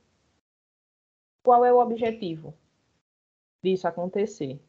Qual 1.43 1.65
é 1.65 1.73
o 1.73 1.79
objetivo 1.79 2.53
disso 3.61 3.87
acontecer? 3.87 4.61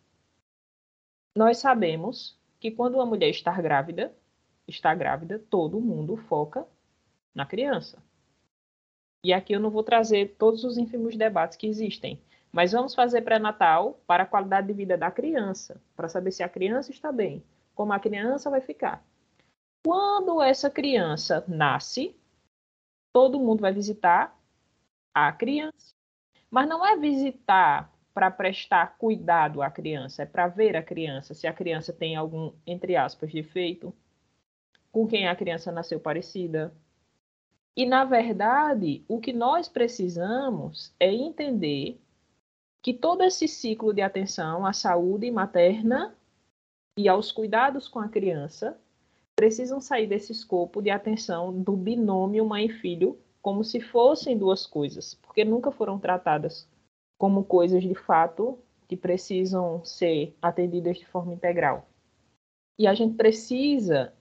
Nós 1.36 1.58
sabemos 1.58 2.38
que 2.58 2.70
quando 2.70 2.94
uma 2.94 3.06
mulher 3.06 3.28
está 3.28 3.52
grávida, 3.60 4.14
está 4.66 4.94
grávida, 4.94 5.38
todo 5.38 5.80
mundo 5.80 6.16
foca 6.16 6.66
na 7.34 7.46
criança. 7.46 8.02
E 9.24 9.32
aqui 9.32 9.54
eu 9.54 9.60
não 9.60 9.70
vou 9.70 9.82
trazer 9.82 10.36
todos 10.38 10.62
os 10.64 10.76
ínfimos 10.76 11.16
debates 11.16 11.56
que 11.56 11.66
existem, 11.66 12.20
mas 12.52 12.72
vamos 12.72 12.94
fazer 12.94 13.22
pré-natal 13.22 13.98
para 14.06 14.24
a 14.24 14.26
qualidade 14.26 14.66
de 14.66 14.74
vida 14.74 14.98
da 14.98 15.10
criança, 15.10 15.80
para 15.96 16.10
saber 16.10 16.30
se 16.30 16.42
a 16.42 16.48
criança 16.48 16.90
está 16.90 17.10
bem, 17.10 17.42
como 17.74 17.94
a 17.94 17.98
criança 17.98 18.50
vai 18.50 18.60
ficar. 18.60 19.02
Quando 19.82 20.42
essa 20.42 20.68
criança 20.68 21.42
nasce, 21.48 22.14
todo 23.14 23.40
mundo 23.40 23.62
vai 23.62 23.72
visitar 23.72 24.38
a 25.14 25.32
criança. 25.32 25.94
Mas 26.50 26.68
não 26.68 26.84
é 26.84 26.94
visitar 26.94 27.90
para 28.12 28.30
prestar 28.30 28.96
cuidado 28.98 29.62
à 29.62 29.70
criança, 29.70 30.22
é 30.22 30.26
para 30.26 30.46
ver 30.46 30.76
a 30.76 30.82
criança, 30.82 31.32
se 31.32 31.46
a 31.46 31.52
criança 31.52 31.92
tem 31.92 32.14
algum, 32.14 32.52
entre 32.66 32.94
aspas, 32.94 33.32
defeito, 33.32 33.92
com 34.92 35.06
quem 35.06 35.26
a 35.26 35.34
criança 35.34 35.72
nasceu 35.72 35.98
parecida. 35.98 36.72
E, 37.76 37.84
na 37.84 38.04
verdade, 38.04 39.04
o 39.08 39.20
que 39.20 39.32
nós 39.32 39.68
precisamos 39.68 40.94
é 41.00 41.12
entender 41.12 42.00
que 42.82 42.92
todo 42.92 43.22
esse 43.22 43.48
ciclo 43.48 43.92
de 43.92 44.02
atenção 44.02 44.64
à 44.64 44.72
saúde 44.72 45.30
materna 45.30 46.16
e 46.96 47.08
aos 47.08 47.32
cuidados 47.32 47.88
com 47.88 47.98
a 47.98 48.08
criança 48.08 48.78
precisam 49.34 49.80
sair 49.80 50.06
desse 50.06 50.30
escopo 50.30 50.80
de 50.80 50.90
atenção 50.90 51.62
do 51.62 51.76
binômio 51.76 52.44
mãe 52.44 52.66
e 52.66 52.72
filho 52.72 53.18
como 53.42 53.64
se 53.64 53.80
fossem 53.80 54.38
duas 54.38 54.66
coisas, 54.66 55.14
porque 55.14 55.44
nunca 55.44 55.70
foram 55.70 55.98
tratadas 55.98 56.68
como 57.18 57.44
coisas 57.44 57.82
de 57.82 57.94
fato 57.94 58.58
que 58.86 58.96
precisam 58.96 59.84
ser 59.84 60.36
atendidas 60.40 60.98
de 60.98 61.06
forma 61.06 61.34
integral. 61.34 61.88
E 62.78 62.86
a 62.86 62.94
gente 62.94 63.16
precisa 63.16 64.12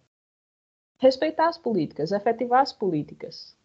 respeitar 0.97 1.47
as 1.47 1.57
políticas, 1.57 2.11
efetivar 2.11 2.61
as 2.61 2.71
políticas, 2.71 3.55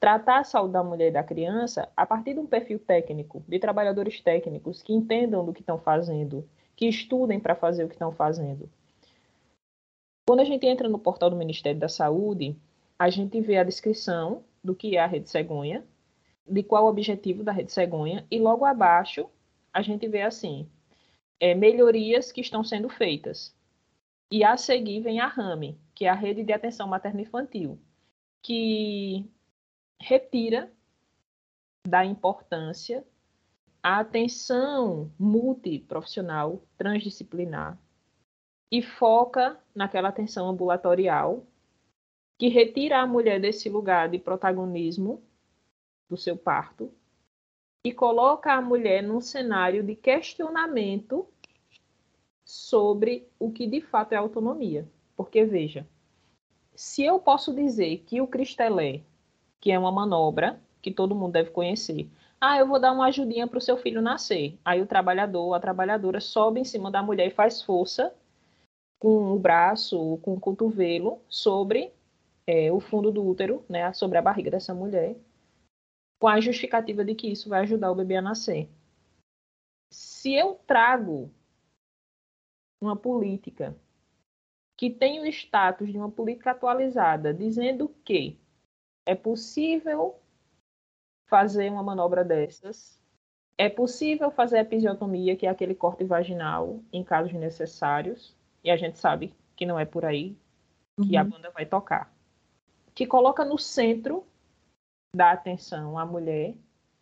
tratar 0.00 0.40
a 0.40 0.44
saúde 0.44 0.72
da 0.72 0.84
mulher 0.84 1.08
e 1.08 1.12
da 1.12 1.22
criança 1.22 1.88
a 1.96 2.04
partir 2.04 2.34
de 2.34 2.40
um 2.40 2.46
perfil 2.46 2.78
técnico, 2.78 3.42
de 3.48 3.58
trabalhadores 3.58 4.20
técnicos 4.20 4.82
que 4.82 4.92
entendam 4.92 5.44
do 5.44 5.52
que 5.52 5.60
estão 5.60 5.78
fazendo, 5.78 6.48
que 6.76 6.86
estudem 6.86 7.40
para 7.40 7.54
fazer 7.54 7.84
o 7.84 7.88
que 7.88 7.94
estão 7.94 8.12
fazendo. 8.12 8.68
Quando 10.26 10.40
a 10.40 10.44
gente 10.44 10.66
entra 10.66 10.88
no 10.88 10.98
portal 10.98 11.30
do 11.30 11.36
Ministério 11.36 11.78
da 11.78 11.88
Saúde, 11.88 12.56
a 12.98 13.10
gente 13.10 13.40
vê 13.40 13.58
a 13.58 13.64
descrição 13.64 14.42
do 14.62 14.74
que 14.74 14.96
é 14.96 15.00
a 15.00 15.06
rede 15.06 15.28
cegonha, 15.28 15.84
de 16.46 16.62
qual 16.62 16.84
o 16.84 16.88
objetivo 16.88 17.42
da 17.42 17.52
rede 17.52 17.72
cegonha, 17.72 18.26
e 18.30 18.38
logo 18.38 18.64
abaixo 18.64 19.26
a 19.72 19.82
gente 19.82 20.06
vê 20.08 20.22
assim, 20.22 20.68
é, 21.40 21.54
melhorias 21.54 22.30
que 22.30 22.40
estão 22.40 22.62
sendo 22.62 22.88
feitas. 22.88 23.54
E 24.30 24.44
a 24.44 24.56
seguir 24.56 25.00
vem 25.00 25.20
a 25.20 25.26
RAME, 25.26 25.78
que 25.94 26.04
é 26.04 26.08
a 26.08 26.14
Rede 26.14 26.42
de 26.42 26.52
Atenção 26.52 26.88
Materno-Infantil, 26.88 27.78
que 28.42 29.30
retira 30.00 30.72
da 31.86 32.04
importância 32.04 33.04
a 33.82 34.00
atenção 34.00 35.12
multiprofissional, 35.18 36.62
transdisciplinar, 36.76 37.78
e 38.72 38.82
foca 38.82 39.60
naquela 39.74 40.08
atenção 40.08 40.48
ambulatorial, 40.48 41.46
que 42.38 42.48
retira 42.48 43.00
a 43.00 43.06
mulher 43.06 43.40
desse 43.40 43.68
lugar 43.68 44.08
de 44.08 44.18
protagonismo 44.18 45.22
do 46.08 46.16
seu 46.16 46.36
parto 46.36 46.92
e 47.86 47.92
coloca 47.92 48.52
a 48.52 48.60
mulher 48.60 49.02
num 49.02 49.20
cenário 49.20 49.82
de 49.84 49.94
questionamento 49.94 51.28
sobre 52.44 53.28
o 53.38 53.52
que 53.52 53.66
de 53.66 53.80
fato 53.80 54.12
é 54.12 54.16
autonomia. 54.16 54.90
Porque, 55.16 55.44
veja, 55.44 55.86
se 56.74 57.04
eu 57.04 57.18
posso 57.18 57.54
dizer 57.54 57.98
que 58.06 58.20
o 58.20 58.26
cristelé, 58.26 59.02
que 59.60 59.70
é 59.70 59.78
uma 59.78 59.92
manobra 59.92 60.60
que 60.82 60.90
todo 60.90 61.14
mundo 61.14 61.32
deve 61.32 61.50
conhecer, 61.50 62.08
ah, 62.40 62.58
eu 62.58 62.66
vou 62.66 62.78
dar 62.78 62.92
uma 62.92 63.06
ajudinha 63.06 63.46
para 63.46 63.58
o 63.58 63.60
seu 63.60 63.76
filho 63.76 64.02
nascer. 64.02 64.58
Aí 64.64 64.82
o 64.82 64.86
trabalhador, 64.86 65.54
a 65.54 65.60
trabalhadora 65.60 66.20
sobe 66.20 66.60
em 66.60 66.64
cima 66.64 66.90
da 66.90 67.02
mulher 67.02 67.28
e 67.28 67.30
faz 67.30 67.62
força 67.62 68.14
com 68.98 69.32
o 69.32 69.38
braço, 69.38 70.18
com 70.22 70.34
o 70.34 70.40
cotovelo 70.40 71.20
sobre 71.28 71.92
é, 72.46 72.70
o 72.70 72.80
fundo 72.80 73.10
do 73.10 73.26
útero, 73.26 73.64
né, 73.68 73.92
sobre 73.92 74.18
a 74.18 74.22
barriga 74.22 74.50
dessa 74.50 74.74
mulher, 74.74 75.16
com 76.18 76.28
a 76.28 76.40
justificativa 76.40 77.04
de 77.04 77.14
que 77.14 77.28
isso 77.28 77.48
vai 77.48 77.60
ajudar 77.62 77.90
o 77.90 77.94
bebê 77.94 78.16
a 78.16 78.22
nascer. 78.22 78.68
Se 79.90 80.34
eu 80.34 80.60
trago 80.66 81.30
uma 82.80 82.96
política 82.96 83.76
que 84.76 84.90
tem 84.90 85.20
o 85.20 85.26
status 85.26 85.90
de 85.90 85.98
uma 85.98 86.10
política 86.10 86.50
atualizada, 86.50 87.32
dizendo 87.32 87.88
que 88.04 88.38
é 89.06 89.14
possível 89.14 90.20
fazer 91.28 91.70
uma 91.70 91.82
manobra 91.82 92.24
dessas, 92.24 93.00
é 93.56 93.68
possível 93.68 94.30
fazer 94.30 94.58
episiotomia, 94.58 95.36
que 95.36 95.46
é 95.46 95.50
aquele 95.50 95.74
corte 95.74 96.04
vaginal, 96.04 96.82
em 96.92 97.04
casos 97.04 97.32
necessários, 97.32 98.36
e 98.62 98.70
a 98.70 98.76
gente 98.76 98.98
sabe 98.98 99.32
que 99.54 99.64
não 99.64 99.78
é 99.78 99.84
por 99.84 100.04
aí 100.04 100.36
que 101.02 101.14
uhum. 101.14 101.20
a 101.20 101.24
banda 101.24 101.50
vai 101.50 101.66
tocar. 101.66 102.12
Que 102.94 103.06
coloca 103.06 103.44
no 103.44 103.58
centro 103.58 104.26
dar 105.14 105.32
atenção 105.32 105.98
à 105.98 106.04
mulher 106.04 106.54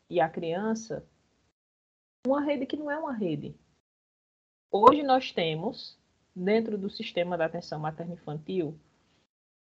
e 0.08 0.20
à 0.20 0.28
criança 0.28 1.06
uma 2.26 2.40
rede 2.40 2.66
que 2.66 2.76
não 2.76 2.90
é 2.90 2.98
uma 2.98 3.12
rede. 3.12 3.54
Hoje 4.70 5.02
nós 5.02 5.32
temos, 5.32 5.98
dentro 6.34 6.78
do 6.78 6.88
sistema 6.88 7.36
da 7.36 7.46
atenção 7.46 7.78
materno-infantil, 7.78 8.78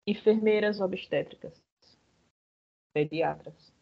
enfermeiras 0.07 0.79
obstétricas, 0.79 1.61
pediatras, 2.93 3.73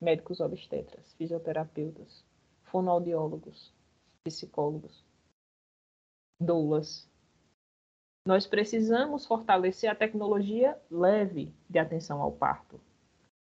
médicos 0.00 0.40
obstetras, 0.40 1.14
fisioterapeutas, 1.14 2.24
fonoaudiólogos, 2.64 3.72
psicólogos, 4.24 5.04
doulas. 6.40 7.08
Nós 8.26 8.46
precisamos 8.46 9.26
fortalecer 9.26 9.90
a 9.90 9.94
tecnologia 9.94 10.80
leve 10.90 11.52
de 11.68 11.78
atenção 11.78 12.20
ao 12.20 12.32
parto. 12.32 12.80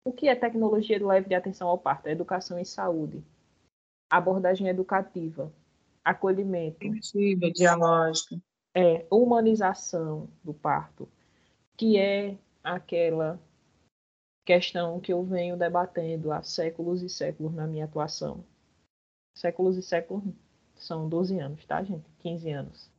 O 0.06 0.12
que 0.12 0.28
é 0.28 0.36
tecnologia 0.36 1.06
leve 1.06 1.28
de 1.28 1.36
atenção 1.36 1.68
ao 1.68 1.78
parto? 1.78 2.08
É 2.08 2.12
educação 2.12 2.58
em 2.58 2.66
saúde, 2.66 3.24
abordagem 4.10 4.68
educativa, 4.68 5.52
acolhimento. 6.04 6.78
Preventiva, 6.78 7.52
dialógica. 7.52 8.42
É, 8.80 9.08
humanização 9.10 10.30
do 10.44 10.54
parto, 10.54 11.10
que 11.76 11.98
é 11.98 12.38
aquela 12.64 13.40
questão 14.46 15.00
que 15.00 15.12
eu 15.12 15.24
venho 15.24 15.58
debatendo 15.58 16.32
há 16.32 16.44
séculos 16.44 17.02
e 17.02 17.10
séculos 17.10 17.56
na 17.56 17.66
minha 17.66 17.86
atuação. 17.86 18.46
Séculos 19.36 19.78
e 19.78 19.82
séculos 19.82 20.24
são 20.76 21.10
12 21.10 21.40
anos, 21.40 21.66
tá, 21.66 21.82
gente? 21.82 22.08
15 22.20 22.52
anos. 22.52 22.92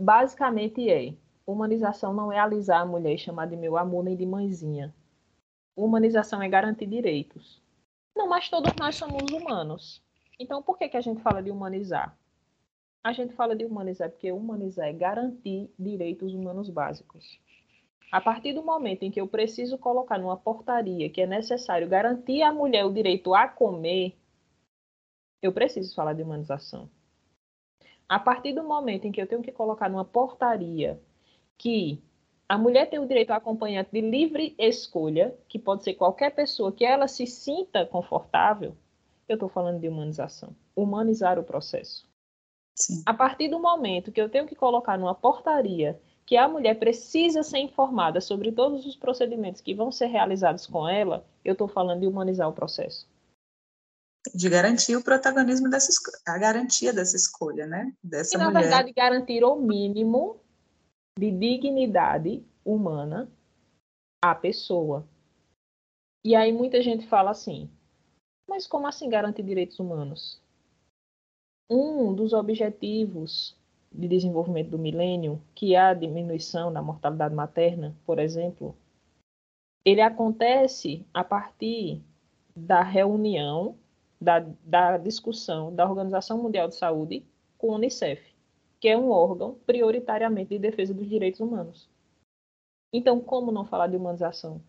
Basicamente 0.00 0.90
é: 0.90 1.14
humanização 1.46 2.12
não 2.12 2.32
é 2.32 2.40
alisar 2.40 2.80
a 2.80 2.86
mulher 2.86 3.14
e 3.14 3.18
chamar 3.18 3.46
de 3.46 3.56
meu 3.56 3.76
amor 3.76 4.02
nem 4.02 4.16
de 4.16 4.26
mãezinha. 4.26 4.92
Humanização 5.76 6.42
é 6.42 6.48
garantir 6.48 6.86
direitos. 6.86 7.62
Não, 8.16 8.28
mas 8.28 8.48
todos 8.48 8.72
nós 8.74 8.96
somos 8.96 9.30
humanos. 9.30 10.02
Então, 10.40 10.60
por 10.60 10.76
que, 10.76 10.88
que 10.88 10.96
a 10.96 11.00
gente 11.00 11.22
fala 11.22 11.40
de 11.40 11.52
humanizar? 11.52 12.18
A 13.02 13.12
gente 13.12 13.34
fala 13.34 13.54
de 13.54 13.64
humanizar 13.64 14.10
porque 14.10 14.32
humanizar 14.32 14.88
é 14.88 14.92
garantir 14.92 15.70
direitos 15.78 16.34
humanos 16.34 16.68
básicos. 16.68 17.40
A 18.10 18.20
partir 18.20 18.54
do 18.54 18.62
momento 18.62 19.02
em 19.02 19.10
que 19.10 19.20
eu 19.20 19.28
preciso 19.28 19.78
colocar 19.78 20.18
numa 20.18 20.36
portaria 20.36 21.10
que 21.10 21.20
é 21.20 21.26
necessário 21.26 21.88
garantir 21.88 22.42
à 22.42 22.52
mulher 22.52 22.84
o 22.84 22.92
direito 22.92 23.34
a 23.34 23.46
comer, 23.46 24.16
eu 25.42 25.52
preciso 25.52 25.94
falar 25.94 26.14
de 26.14 26.22
humanização. 26.22 26.88
A 28.08 28.18
partir 28.18 28.54
do 28.54 28.64
momento 28.64 29.04
em 29.04 29.12
que 29.12 29.20
eu 29.20 29.26
tenho 29.26 29.42
que 29.42 29.52
colocar 29.52 29.88
numa 29.90 30.04
portaria 30.04 31.00
que 31.58 32.02
a 32.48 32.56
mulher 32.56 32.88
tem 32.88 32.98
o 32.98 33.06
direito 33.06 33.30
a 33.30 33.36
acompanhante 33.36 33.90
de 33.92 34.00
livre 34.00 34.54
escolha, 34.58 35.36
que 35.46 35.58
pode 35.58 35.84
ser 35.84 35.94
qualquer 35.94 36.34
pessoa 36.34 36.72
que 36.72 36.84
ela 36.84 37.06
se 37.06 37.26
sinta 37.26 37.84
confortável, 37.84 38.74
eu 39.28 39.34
estou 39.34 39.50
falando 39.50 39.80
de 39.80 39.88
humanização. 39.88 40.56
Humanizar 40.74 41.38
o 41.38 41.44
processo. 41.44 42.08
Sim. 42.80 43.02
A 43.04 43.12
partir 43.12 43.48
do 43.48 43.58
momento 43.58 44.12
que 44.12 44.20
eu 44.20 44.28
tenho 44.28 44.46
que 44.46 44.54
colocar 44.54 44.96
numa 44.96 45.14
portaria 45.14 46.00
que 46.24 46.36
a 46.36 46.46
mulher 46.46 46.78
precisa 46.78 47.42
ser 47.42 47.58
informada 47.58 48.20
sobre 48.20 48.52
todos 48.52 48.84
os 48.84 48.94
procedimentos 48.94 49.62
que 49.62 49.74
vão 49.74 49.90
ser 49.90 50.06
realizados 50.06 50.66
com 50.66 50.86
ela, 50.88 51.26
eu 51.44 51.52
estou 51.52 51.66
falando 51.66 52.00
de 52.00 52.06
humanizar 52.06 52.48
o 52.48 52.52
processo. 52.52 53.08
De 54.34 54.48
garantir 54.50 54.94
o 54.94 55.02
protagonismo 55.02 55.70
dessa 55.70 55.90
a 56.26 56.36
garantia 56.36 56.92
dessa 56.92 57.16
escolha, 57.16 57.66
né? 57.66 57.94
Dessa 58.02 58.36
e, 58.36 58.38
na 58.38 58.50
mulher. 58.50 58.60
verdade, 58.60 58.92
garantir 58.92 59.42
o 59.42 59.56
mínimo 59.56 60.38
de 61.18 61.30
dignidade 61.30 62.44
humana 62.62 63.30
à 64.22 64.34
pessoa. 64.34 65.08
E 66.24 66.36
aí 66.36 66.52
muita 66.52 66.82
gente 66.82 67.06
fala 67.06 67.30
assim: 67.30 67.70
mas 68.46 68.66
como 68.66 68.86
assim 68.86 69.08
garantir 69.08 69.42
direitos 69.42 69.78
humanos? 69.78 70.42
Um 71.70 72.14
dos 72.14 72.32
objetivos 72.32 73.56
de 73.92 74.08
desenvolvimento 74.08 74.70
do 74.70 74.78
milênio, 74.78 75.42
que 75.54 75.74
é 75.74 75.80
a 75.80 75.94
diminuição 75.94 76.72
da 76.72 76.82
mortalidade 76.82 77.34
materna, 77.34 77.96
por 78.04 78.18
exemplo, 78.18 78.76
ele 79.84 80.00
acontece 80.00 81.06
a 81.12 81.24
partir 81.24 82.02
da 82.54 82.82
reunião, 82.82 83.76
da, 84.20 84.40
da 84.62 84.98
discussão 84.98 85.74
da 85.74 85.88
Organização 85.88 86.42
Mundial 86.42 86.68
de 86.68 86.74
Saúde 86.74 87.24
com 87.56 87.68
o 87.68 87.74
Unicef 87.74 88.38
que 88.80 88.88
é 88.88 88.96
um 88.96 89.10
órgão 89.10 89.54
prioritariamente 89.66 90.50
de 90.50 90.58
defesa 90.58 90.94
dos 90.94 91.08
direitos 91.08 91.40
humanos. 91.40 91.88
Então, 92.92 93.20
como 93.20 93.52
não 93.52 93.66
falar 93.66 93.88
de 93.88 93.96
humanização? 93.96 94.62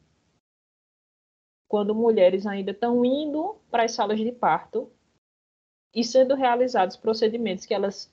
Quando 1.68 1.94
mulheres 1.94 2.46
ainda 2.48 2.72
estão 2.72 3.06
indo 3.06 3.58
para 3.70 3.84
as 3.84 3.92
salas 3.92 4.20
de 4.20 4.32
parto 4.32 4.92
e 5.93 6.04
sendo 6.04 6.36
realizados 6.36 6.95
procedimentos 6.95 7.65
que 7.65 7.73
elas 7.73 8.12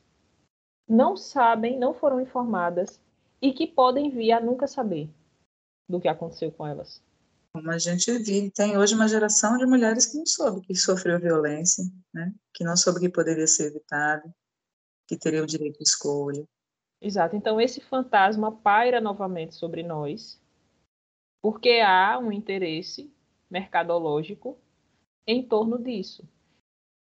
não 0.88 1.16
sabem, 1.16 1.78
não 1.78 1.92
foram 1.92 2.20
informadas 2.20 3.00
e 3.40 3.52
que 3.52 3.66
podem 3.66 4.10
vir 4.10 4.32
a 4.32 4.40
nunca 4.40 4.66
saber 4.66 5.10
do 5.88 6.00
que 6.00 6.08
aconteceu 6.08 6.50
com 6.50 6.66
elas. 6.66 7.02
Como 7.52 7.70
a 7.70 7.78
gente 7.78 8.12
vive, 8.18 8.50
tem 8.50 8.76
hoje 8.76 8.94
uma 8.94 9.08
geração 9.08 9.56
de 9.56 9.66
mulheres 9.66 10.06
que 10.06 10.18
não 10.18 10.26
soube 10.26 10.66
que 10.66 10.74
sofreu 10.74 11.18
violência, 11.18 11.84
né? 12.12 12.32
que 12.52 12.64
não 12.64 12.76
soube 12.76 13.00
que 13.00 13.08
poderia 13.08 13.46
ser 13.46 13.68
evitado, 13.68 14.30
que 15.06 15.18
teria 15.18 15.42
o 15.42 15.46
direito 15.46 15.78
de 15.78 15.84
escolha. 15.84 16.44
Exato. 17.00 17.36
Então, 17.36 17.60
esse 17.60 17.80
fantasma 17.80 18.52
paira 18.52 19.00
novamente 19.00 19.54
sobre 19.54 19.82
nós, 19.82 20.40
porque 21.42 21.80
há 21.80 22.18
um 22.18 22.32
interesse 22.32 23.12
mercadológico 23.50 24.58
em 25.26 25.42
torno 25.42 25.78
disso. 25.78 26.28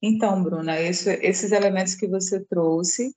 Então, 0.02 0.42
Bruna, 0.42 0.80
esse, 0.80 1.12
esses 1.22 1.52
elementos 1.52 1.94
que 1.94 2.06
você 2.06 2.40
trouxe 2.40 3.14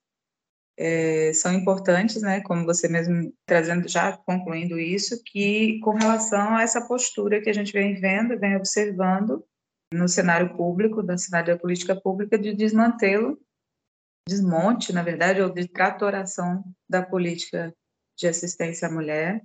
é, 0.76 1.32
são 1.32 1.52
importantes, 1.52 2.20
né, 2.20 2.40
como 2.42 2.64
você 2.64 2.88
mesmo 2.88 3.32
trazendo, 3.46 3.88
já 3.88 4.16
concluindo 4.16 4.78
isso, 4.78 5.22
que 5.24 5.78
com 5.80 5.92
relação 5.92 6.56
a 6.56 6.62
essa 6.62 6.86
postura 6.86 7.40
que 7.40 7.48
a 7.48 7.54
gente 7.54 7.72
vem 7.72 7.94
vendo, 7.94 8.38
vem 8.38 8.56
observando 8.56 9.44
no 9.92 10.08
cenário 10.08 10.56
público, 10.56 11.02
da 11.02 11.16
cidade 11.16 11.52
da 11.52 11.58
política 11.58 11.94
pública, 11.94 12.36
de 12.36 12.54
desmantê-lo, 12.54 13.38
desmonte, 14.28 14.92
na 14.92 15.02
verdade, 15.02 15.40
ou 15.40 15.50
de 15.50 15.68
tratoração 15.68 16.64
da 16.88 17.02
política 17.02 17.74
de 18.16 18.26
assistência 18.26 18.88
à 18.88 18.90
mulher. 18.90 19.42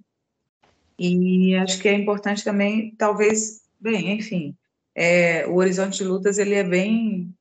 E 0.97 1.56
acho 1.56 1.80
que 1.80 1.88
é 1.88 1.93
importante 1.93 2.43
também, 2.43 2.95
talvez, 2.95 3.62
bem, 3.80 4.12
enfim, 4.13 4.58
é, 4.95 5.47
o 5.47 5.56
horizonte 5.56 5.99
de 5.99 6.04
lutas 6.04 6.38
ele 6.38 6.56
é 6.56 6.63
bem 6.63 7.34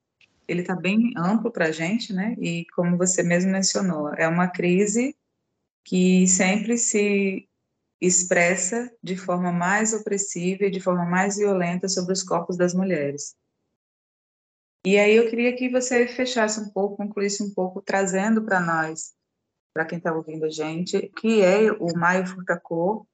ele 0.46 0.62
está 0.62 0.74
bem 0.74 1.12
amplo 1.16 1.50
para 1.50 1.66
a 1.66 1.72
gente, 1.72 2.12
né? 2.12 2.34
E 2.38 2.64
como 2.74 2.96
você 2.96 3.22
mesmo 3.22 3.52
mencionou, 3.52 4.14
é 4.14 4.26
uma 4.26 4.48
crise 4.48 5.14
que 5.84 6.26
sempre 6.26 6.78
se 6.78 7.48
expressa 8.00 8.90
de 9.02 9.16
forma 9.16 9.50
mais 9.50 9.94
opressiva 9.94 10.64
e 10.64 10.70
de 10.70 10.80
forma 10.80 11.04
mais 11.04 11.36
violenta 11.36 11.88
sobre 11.88 12.12
os 12.12 12.22
corpos 12.22 12.56
das 12.56 12.74
mulheres. 12.74 13.34
E 14.86 14.98
aí 14.98 15.16
eu 15.16 15.28
queria 15.30 15.56
que 15.56 15.70
você 15.70 16.06
fechasse 16.06 16.60
um 16.60 16.68
pouco, 16.68 16.96
concluísse 16.98 17.42
um 17.42 17.52
pouco, 17.54 17.80
trazendo 17.82 18.44
para 18.44 18.60
nós, 18.60 19.14
para 19.74 19.86
quem 19.86 19.96
está 19.96 20.14
ouvindo 20.14 20.44
a 20.44 20.50
gente, 20.50 21.08
que 21.18 21.40
é 21.40 21.72
o 21.72 21.96
Maio 21.96 22.26
Furtacô, 22.26 23.07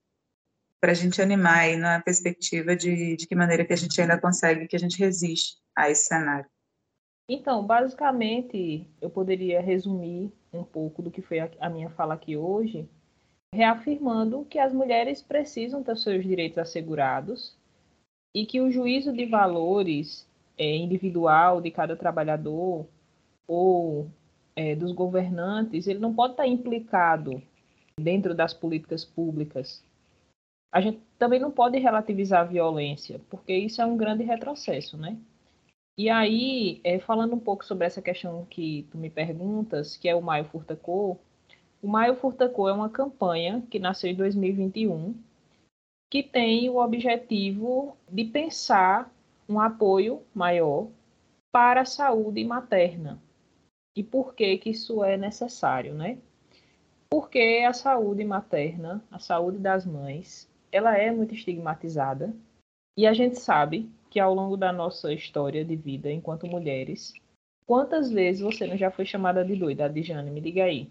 para 0.84 0.92
a 0.92 0.94
gente 0.94 1.22
animar 1.22 1.60
aí 1.60 1.78
na 1.78 1.98
perspectiva 1.98 2.76
de, 2.76 3.16
de 3.16 3.26
que 3.26 3.34
maneira 3.34 3.64
que 3.64 3.72
a 3.72 3.76
gente 3.76 3.98
ainda 3.98 4.20
consegue, 4.20 4.68
que 4.68 4.76
a 4.76 4.78
gente 4.78 4.98
resiste 4.98 5.56
a 5.74 5.88
esse 5.88 6.04
cenário. 6.04 6.44
Então, 7.26 7.66
basicamente, 7.66 8.86
eu 9.00 9.08
poderia 9.08 9.62
resumir 9.62 10.30
um 10.52 10.62
pouco 10.62 11.00
do 11.00 11.10
que 11.10 11.22
foi 11.22 11.38
a 11.40 11.70
minha 11.70 11.88
fala 11.88 12.12
aqui 12.12 12.36
hoje, 12.36 12.86
reafirmando 13.54 14.44
que 14.44 14.58
as 14.58 14.74
mulheres 14.74 15.22
precisam 15.22 15.82
ter 15.82 15.96
seus 15.96 16.22
direitos 16.22 16.58
assegurados 16.58 17.56
e 18.34 18.44
que 18.44 18.60
o 18.60 18.70
juízo 18.70 19.10
de 19.10 19.24
valores 19.24 20.28
é, 20.58 20.76
individual 20.76 21.62
de 21.62 21.70
cada 21.70 21.96
trabalhador 21.96 22.86
ou 23.48 24.10
é, 24.54 24.74
dos 24.76 24.92
governantes, 24.92 25.86
ele 25.86 25.98
não 25.98 26.12
pode 26.12 26.34
estar 26.34 26.46
implicado 26.46 27.42
dentro 27.98 28.34
das 28.34 28.52
políticas 28.52 29.02
públicas. 29.02 29.82
A 30.74 30.80
gente 30.80 31.00
também 31.16 31.38
não 31.38 31.52
pode 31.52 31.78
relativizar 31.78 32.40
a 32.40 32.44
violência, 32.44 33.20
porque 33.30 33.54
isso 33.54 33.80
é 33.80 33.86
um 33.86 33.96
grande 33.96 34.24
retrocesso, 34.24 34.96
né? 34.96 35.16
E 35.96 36.10
aí, 36.10 36.80
é, 36.82 36.98
falando 36.98 37.36
um 37.36 37.38
pouco 37.38 37.64
sobre 37.64 37.86
essa 37.86 38.02
questão 38.02 38.44
que 38.46 38.84
tu 38.90 38.98
me 38.98 39.08
perguntas, 39.08 39.96
que 39.96 40.08
é 40.08 40.16
o 40.16 40.20
Maio 40.20 40.46
Furtacô, 40.46 41.16
o 41.80 41.86
Maio 41.86 42.16
Furtacô 42.16 42.68
é 42.68 42.72
uma 42.72 42.90
campanha 42.90 43.62
que 43.70 43.78
nasceu 43.78 44.10
em 44.10 44.16
2021, 44.16 45.14
que 46.10 46.24
tem 46.24 46.68
o 46.68 46.78
objetivo 46.78 47.96
de 48.10 48.24
pensar 48.24 49.14
um 49.48 49.60
apoio 49.60 50.22
maior 50.34 50.88
para 51.52 51.82
a 51.82 51.84
saúde 51.84 52.42
materna. 52.44 53.22
E 53.94 54.02
por 54.02 54.34
que, 54.34 54.58
que 54.58 54.70
isso 54.70 55.04
é 55.04 55.16
necessário, 55.16 55.94
né? 55.94 56.18
Porque 57.08 57.64
a 57.64 57.72
saúde 57.72 58.24
materna, 58.24 59.00
a 59.08 59.20
saúde 59.20 59.58
das 59.58 59.86
mães, 59.86 60.52
ela 60.74 60.98
é 60.98 61.12
muito 61.12 61.34
estigmatizada. 61.34 62.34
E 62.98 63.06
a 63.06 63.14
gente 63.14 63.38
sabe 63.38 63.88
que 64.10 64.18
ao 64.18 64.34
longo 64.34 64.56
da 64.56 64.72
nossa 64.72 65.12
história 65.12 65.64
de 65.64 65.76
vida 65.76 66.10
enquanto 66.10 66.48
mulheres, 66.48 67.12
quantas 67.64 68.10
vezes 68.10 68.42
você 68.42 68.66
não 68.66 68.76
já 68.76 68.90
foi 68.90 69.06
chamada 69.06 69.44
de 69.44 69.54
doida, 69.54 69.84
Adjane? 69.84 70.30
Me 70.32 70.40
diga 70.40 70.64
aí. 70.64 70.90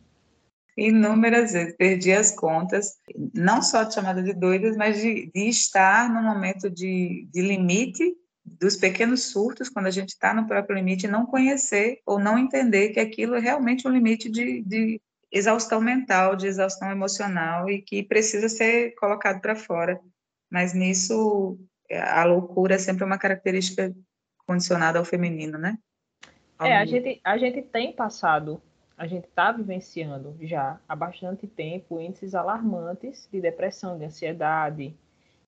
Inúmeras 0.78 1.52
vezes, 1.52 1.76
perdi 1.76 2.14
as 2.14 2.32
contas, 2.32 2.98
não 3.34 3.62
só 3.62 3.84
de 3.84 3.94
chamada 3.94 4.24
de 4.24 4.34
doidas, 4.34 4.78
mas 4.78 5.02
de, 5.02 5.30
de 5.32 5.50
estar 5.50 6.10
no 6.12 6.24
momento 6.24 6.70
de, 6.70 7.28
de 7.32 7.42
limite 7.42 8.16
dos 8.46 8.78
pequenos 8.78 9.24
surtos, 9.32 9.70
quando 9.70 9.88
a 9.88 9.92
gente 9.92 10.10
está 10.10 10.34
no 10.34 10.48
próprio 10.48 10.76
limite, 10.76 11.08
não 11.08 11.26
conhecer 11.26 12.00
ou 12.06 12.18
não 12.18 12.40
entender 12.40 12.90
que 12.90 13.00
aquilo 13.00 13.36
é 13.36 13.40
realmente 13.40 13.88
um 13.88 13.92
limite 13.92 14.30
de, 14.30 14.62
de 14.62 15.02
exaustão 15.34 15.82
mental, 15.82 16.36
de 16.36 16.46
exaustão 16.46 16.92
emocional 16.92 17.68
e 17.68 17.82
que 17.82 18.04
precisa 18.04 18.48
ser 18.48 18.94
colocado 18.96 19.42
para 19.42 19.56
fora. 19.56 20.00
Mas 20.50 20.76
nisso 20.76 21.60
a 21.92 22.24
loucura 22.24 22.76
é 22.76 22.78
sempre 22.78 23.04
uma 23.04 23.18
característica 23.18 23.94
condicionada 24.46 25.00
ao 25.00 25.06
feminino, 25.06 25.58
né? 25.58 25.78
Ao 26.58 26.68
é, 26.68 26.78
a 26.78 26.86
gente, 26.86 27.20
a 27.24 27.38
gente 27.38 27.64
tem 27.64 27.92
passado, 27.92 28.62
a 28.96 29.08
gente 29.08 29.26
está 29.26 29.52
vivenciando 29.52 30.38
já 30.42 30.80
há 30.88 30.96
bastante 30.96 31.48
tempo 31.48 32.00
índices 32.00 32.36
alarmantes 32.36 33.28
de 33.32 33.42
depressão, 33.42 33.98
de 33.98 34.06
ansiedade, 34.06 34.96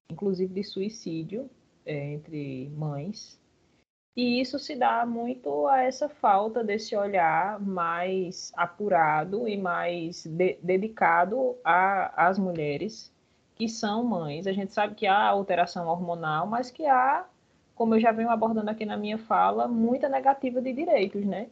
inclusive 0.10 0.52
de 0.52 0.64
suicídio 0.64 1.50
é, 1.86 2.14
entre 2.14 2.70
mães. 2.70 3.40
E 4.16 4.40
isso 4.40 4.58
se 4.58 4.76
dá 4.76 5.06
muito 5.06 5.68
a 5.68 5.84
essa 5.84 6.08
falta 6.08 6.64
desse 6.64 6.96
olhar 6.96 7.60
mais 7.60 8.52
apurado 8.56 9.48
e 9.48 9.58
mais 9.58 10.26
de, 10.26 10.58
dedicado 10.64 11.58
às 11.64 12.40
mulheres 12.40 13.14
que 13.56 13.68
são 13.68 14.04
mães. 14.06 14.48
A 14.48 14.54
gente 14.54 14.74
sabe 14.74 14.96
que 14.96 15.06
há 15.06 15.22
alteração 15.28 15.88
hormonal, 15.88 16.48
mas 16.48 16.72
que 16.72 16.86
há, 16.86 17.26
como 17.76 17.96
eu 17.96 18.00
já 18.00 18.12
venho 18.14 18.30
abordando 18.30 18.70
aqui 18.70 18.86
na 18.86 18.96
minha 18.96 19.18
fala, 19.18 19.68
muita 19.68 20.08
negativa 20.08 20.62
de 20.62 20.72
direitos, 20.72 21.26
né? 21.26 21.48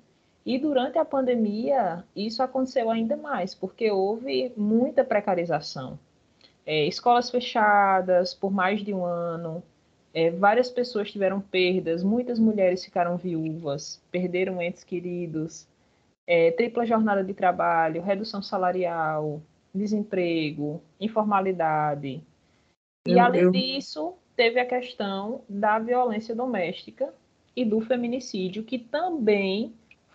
E 0.46 0.58
durante 0.58 0.98
a 0.98 1.06
pandemia, 1.06 2.04
isso 2.16 2.44
aconteceu 2.44 2.90
ainda 2.90 3.16
mais, 3.16 3.56
porque 3.56 3.92
houve 3.92 4.54
muita 4.56 5.04
precarização. 5.04 5.98
É, 6.66 6.86
escolas 6.86 7.30
fechadas 7.30 8.34
por 8.34 8.52
mais 8.52 8.84
de 8.84 8.94
um 8.94 9.06
ano, 9.06 9.64
é, 10.14 10.30
várias 10.30 10.70
pessoas 10.70 11.12
tiveram 11.12 11.42
perdas, 11.42 12.04
muitas 12.04 12.38
mulheres 12.38 12.86
ficaram 12.86 13.18
viúvas, 13.18 14.02
perderam 14.12 14.62
entes 14.62 14.84
queridos, 14.84 15.68
é, 16.28 16.52
tripla 16.52 16.86
jornada 16.86 17.24
de 17.24 17.34
trabalho, 17.34 18.02
redução 18.02 18.42
salarial, 18.42 19.42
desemprego, 19.74 20.82
informalidade. 21.00 22.22
E, 23.08 23.12
eu, 23.12 23.20
além 23.20 23.42
eu... 23.42 23.52
disso, 23.52 24.14
teve 24.36 24.60
a 24.60 24.66
questão 24.66 25.42
da 25.50 25.80
violência 25.80 26.36
doméstica 26.36 27.14
e 27.56 27.66
do 27.66 27.82
feminicídio, 27.82 28.64
que 28.64 28.78
também 28.78 29.74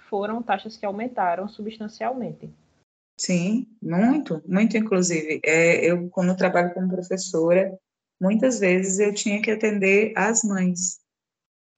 foram 0.09 0.43
taxas 0.43 0.77
que 0.77 0.87
aumentaram 0.87 1.49
substancialmente. 1.49 2.49
Sim, 3.21 3.67
muito, 3.83 4.41
muito 4.47 4.77
inclusive. 4.77 5.41
É, 5.45 5.85
eu, 5.91 6.09
quando 6.09 6.37
trabalho 6.37 6.73
como 6.73 6.89
professora, 6.89 7.77
muitas 8.21 8.59
vezes 8.59 8.99
eu 8.99 9.15
tinha 9.15 9.41
que 9.41 9.51
atender 9.51 10.13
as 10.17 10.43
mães. 10.43 11.01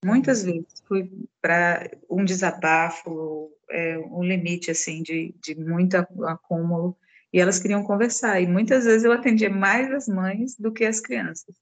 Muitas 0.04 0.42
vezes 0.42 0.82
fui 0.86 1.10
para 1.42 1.90
um 2.08 2.24
desabafo, 2.24 3.50
é, 3.70 3.98
um 3.98 4.22
limite 4.22 4.70
assim 4.70 5.02
de, 5.02 5.34
de 5.42 5.54
muito 5.54 5.94
acúmulo 5.96 6.96
e 7.32 7.38
elas 7.38 7.58
queriam 7.58 7.84
conversar. 7.84 8.40
E 8.40 8.46
muitas 8.46 8.84
vezes 8.84 9.04
eu 9.04 9.12
atendia 9.12 9.50
mais 9.50 9.92
as 9.92 10.08
mães 10.08 10.56
do 10.56 10.72
que 10.72 10.84
as 10.84 11.00
crianças. 11.00 11.54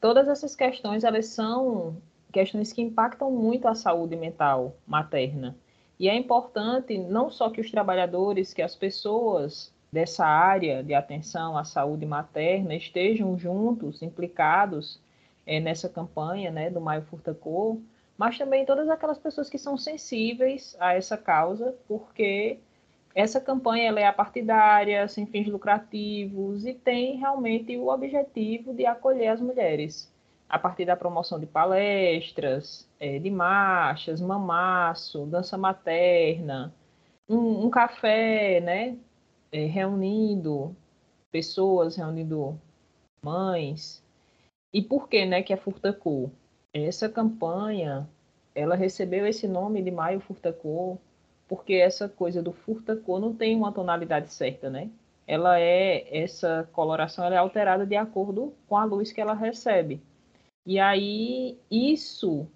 Todas 0.00 0.28
essas 0.28 0.54
questões, 0.54 1.02
elas 1.02 1.26
são 1.26 2.00
questões 2.32 2.72
que 2.72 2.82
impactam 2.82 3.30
muito 3.30 3.66
a 3.66 3.74
saúde 3.74 4.16
mental 4.16 4.76
materna. 4.86 5.56
E 5.98 6.08
é 6.08 6.14
importante 6.14 6.96
não 6.98 7.30
só 7.30 7.50
que 7.50 7.60
os 7.60 7.70
trabalhadores, 7.70 8.52
que 8.52 8.62
as 8.62 8.76
pessoas 8.76 9.73
dessa 9.94 10.26
área 10.26 10.82
de 10.82 10.92
atenção 10.92 11.56
à 11.56 11.64
saúde 11.64 12.04
materna 12.04 12.74
estejam 12.74 13.38
juntos, 13.38 14.02
implicados 14.02 15.00
é, 15.46 15.60
nessa 15.60 15.88
campanha 15.88 16.50
né, 16.50 16.68
do 16.68 16.80
Maio 16.80 17.02
Furtacô, 17.02 17.80
mas 18.18 18.36
também 18.36 18.66
todas 18.66 18.88
aquelas 18.88 19.18
pessoas 19.18 19.48
que 19.48 19.56
são 19.56 19.76
sensíveis 19.78 20.76
a 20.80 20.94
essa 20.94 21.16
causa, 21.16 21.76
porque 21.86 22.58
essa 23.14 23.40
campanha 23.40 23.88
ela 23.88 24.00
é 24.00 24.06
apartidária, 24.06 25.06
sem 25.06 25.26
fins 25.26 25.46
lucrativos 25.46 26.66
e 26.66 26.74
tem 26.74 27.16
realmente 27.16 27.76
o 27.76 27.88
objetivo 27.88 28.74
de 28.74 28.84
acolher 28.86 29.28
as 29.28 29.40
mulheres. 29.40 30.12
a 30.48 30.58
partir 30.58 30.84
da 30.84 30.96
promoção 30.96 31.40
de 31.40 31.46
palestras, 31.46 32.88
é, 33.00 33.18
de 33.18 33.30
marchas, 33.30 34.20
mamaço, 34.20 35.26
dança 35.26 35.56
materna, 35.58 36.72
um, 37.28 37.66
um 37.66 37.70
café, 37.70 38.60
né? 38.60 38.96
É, 39.54 39.66
reunindo 39.66 40.74
pessoas, 41.30 41.94
reunindo 41.94 42.60
mães. 43.22 44.02
E 44.72 44.82
por 44.82 45.08
que, 45.08 45.24
né, 45.24 45.44
que 45.44 45.52
é 45.52 45.56
Furtacô? 45.56 46.28
Essa 46.72 47.08
campanha, 47.08 48.10
ela 48.52 48.74
recebeu 48.74 49.24
esse 49.24 49.46
nome 49.46 49.80
de 49.80 49.92
Maio 49.92 50.18
Furtacô, 50.18 50.98
porque 51.46 51.74
essa 51.74 52.08
coisa 52.08 52.42
do 52.42 52.52
Furtacô 52.52 53.20
não 53.20 53.32
tem 53.32 53.54
uma 53.56 53.70
tonalidade 53.70 54.32
certa, 54.32 54.68
né? 54.68 54.90
Ela 55.24 55.60
é 55.60 56.04
essa 56.10 56.68
coloração 56.72 57.24
ela 57.24 57.36
é 57.36 57.38
alterada 57.38 57.86
de 57.86 57.94
acordo 57.94 58.52
com 58.68 58.76
a 58.76 58.82
luz 58.82 59.12
que 59.12 59.20
ela 59.20 59.34
recebe. 59.34 60.02
E 60.66 60.80
aí 60.80 61.56
isso 61.70 62.48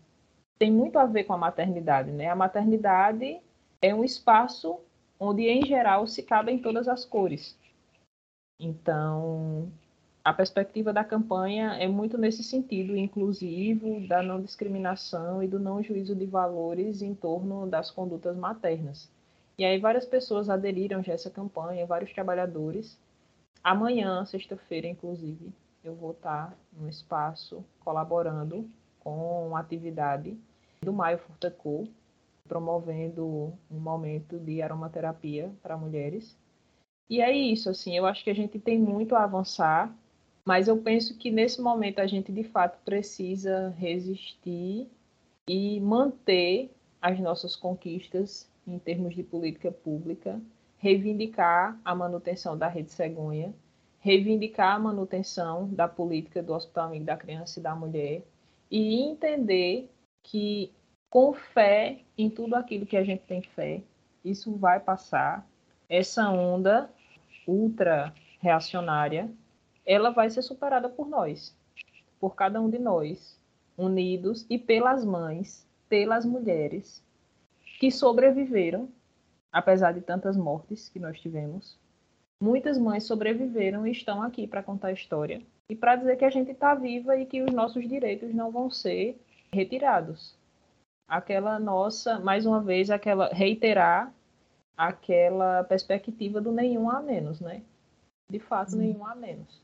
tem 0.59 0.73
muito 0.73 0.99
a 0.99 1.07
ver 1.07 1.23
com 1.23 1.33
a 1.33 1.39
maternidade, 1.39 2.11
né? 2.11 2.29
A 2.29 2.35
maternidade 2.35 3.41
é 3.81 3.95
um 3.95 4.03
espaço 4.03 4.81
onde 5.19 5.43
em 5.49 5.65
geral 5.65 6.07
se 6.07 6.23
cabem 6.23 6.59
todas 6.59 6.89
as 6.89 7.05
cores. 7.05 7.57
Então, 8.61 9.71
a 10.25 10.33
perspectiva 10.33 10.93
da 10.93 11.05
campanha 11.05 11.75
é 11.75 11.89
muito 11.89 12.19
nesse 12.19 12.43
sentido, 12.43 12.97
inclusivo, 12.97 14.07
da 14.07 14.23
não 14.23 14.43
discriminação 14.43 15.43
e 15.43 15.49
do 15.49 15.59
não 15.59 15.83
juízo 15.83 16.15
de 16.15 16.27
valores 16.27 17.01
em 17.01 17.15
torno 17.15 17.67
das 17.67 17.91
condutas 17.91 18.37
maternas. 18.37 19.11
E 19.57 19.65
aí 19.65 19.79
várias 19.79 20.05
pessoas 20.05 20.51
aderiram 20.51 21.03
já 21.03 21.13
a 21.13 21.15
essa 21.15 21.31
campanha, 21.31 21.87
vários 21.87 22.13
trabalhadores. 22.13 22.99
Amanhã, 23.65 24.25
sexta-feira, 24.25 24.87
inclusive, 24.87 25.53
eu 25.83 25.95
vou 25.95 26.13
estar 26.13 26.57
no 26.73 26.89
espaço 26.89 27.65
colaborando 27.81 28.69
com 29.01 29.57
a 29.57 29.61
atividade 29.61 30.37
do 30.83 30.93
Maio 30.93 31.19
Furtacô, 31.19 31.89
promovendo 32.49 33.53
um 33.71 33.79
momento 33.79 34.39
de 34.39 34.63
aromaterapia 34.63 35.53
para 35.63 35.77
mulheres. 35.77 36.37
E 37.09 37.21
é 37.21 37.31
isso, 37.31 37.71
assim, 37.71 37.97
eu 37.97 38.07
acho 38.07 38.25
que 38.25 38.31
a 38.31 38.35
gente 38.35 38.59
tem 38.59 38.79
muito 38.79 39.15
a 39.15 39.25
avançar 39.25 39.95
mas 40.49 40.67
eu 40.67 40.79
penso 40.79 41.19
que 41.19 41.31
nesse 41.31 41.61
momento 41.61 41.99
a 41.99 42.07
gente 42.07 42.33
de 42.33 42.43
fato 42.43 42.79
precisa 42.83 43.69
resistir 43.77 44.89
e 45.47 45.79
manter 45.79 46.75
as 47.03 47.21
nossas 47.21 47.55
conquistas 47.55 48.51
em 48.67 48.79
termos 48.79 49.15
de 49.15 49.23
política 49.23 49.71
pública, 49.71 50.41
reivindicar 50.79 51.79
a 51.85 51.95
manutenção 51.95 52.57
da 52.57 52.67
rede 52.67 52.91
cegonha, 52.91 53.55
reivindicar 54.01 54.77
a 54.77 54.79
manutenção 54.79 55.69
da 55.69 55.87
política 55.87 56.43
do 56.43 56.55
Hospital 56.55 56.87
Amigo 56.87 57.05
da 57.05 57.19
Criança 57.19 57.61
e 57.61 57.63
da 57.63 57.75
Mulher 57.75 58.25
e 58.71 59.03
entender 59.03 59.91
que 60.23 60.73
com 61.11 61.33
fé 61.33 62.01
em 62.17 62.29
tudo 62.29 62.55
aquilo 62.55 62.87
que 62.87 62.97
a 62.97 63.05
gente 63.05 63.23
tem 63.23 63.43
fé, 63.43 63.83
isso 64.25 64.55
vai 64.57 64.81
passar. 64.81 65.47
Essa 65.89 66.29
onda 66.29 66.91
ultra 67.47 68.13
reacionária 68.41 69.31
ela 69.89 70.11
vai 70.11 70.29
ser 70.29 70.43
superada 70.43 70.87
por 70.87 71.09
nós, 71.09 71.57
por 72.21 72.35
cada 72.35 72.61
um 72.61 72.69
de 72.69 72.79
nós, 72.79 73.41
unidos 73.77 74.45
e 74.51 74.59
pelas 74.59 75.03
mães, 75.03 75.67
pelas 75.89 76.27
mulheres 76.27 77.03
que 77.81 77.91
sobreviveram, 77.91 78.91
apesar 79.51 79.93
de 79.93 80.03
tantas 80.03 80.37
mortes 80.37 80.91
que 80.91 80.99
nós 80.99 81.19
tivemos. 81.19 81.79
Muitas 82.39 82.77
mães 82.77 83.05
sobreviveram 83.05 83.87
e 83.87 83.93
estão 83.93 84.23
aqui 84.23 84.47
para 84.47 84.63
contar 84.63 84.89
a 84.89 84.93
história 84.93 85.41
e 85.71 85.75
para 85.75 85.97
dizer 85.97 86.17
que 86.17 86.25
a 86.25 86.31
gente 86.31 86.51
está 86.51 86.75
viva 86.75 87.17
e 87.17 87.25
que 87.25 87.43
os 87.43 87.51
nossos 87.51 87.89
direitos 87.89 88.35
não 88.35 88.51
vão 88.51 88.71
ser 88.71 89.19
retirados. 89.51 90.38
Aquela 91.09 91.59
nossa, 91.59 92.19
mais 92.21 92.45
uma 92.45 92.63
vez, 92.63 92.91
aquela 92.91 93.29
reiterar 93.33 94.13
aquela 94.77 95.65
perspectiva 95.65 96.41
do 96.41 96.53
nenhum 96.53 96.89
a 96.89 97.01
menos, 97.01 97.41
né? 97.41 97.63
De 98.31 98.39
fato, 98.39 98.77
nenhum 98.77 99.05
a 99.05 99.15
menos. 99.15 99.61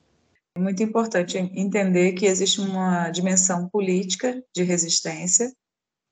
É 0.56 0.60
muito 0.60 0.82
importante 0.82 1.36
entender 1.38 2.12
que 2.12 2.26
existe 2.26 2.60
uma 2.60 3.10
dimensão 3.10 3.68
política 3.68 4.42
de 4.54 4.62
resistência 4.62 5.52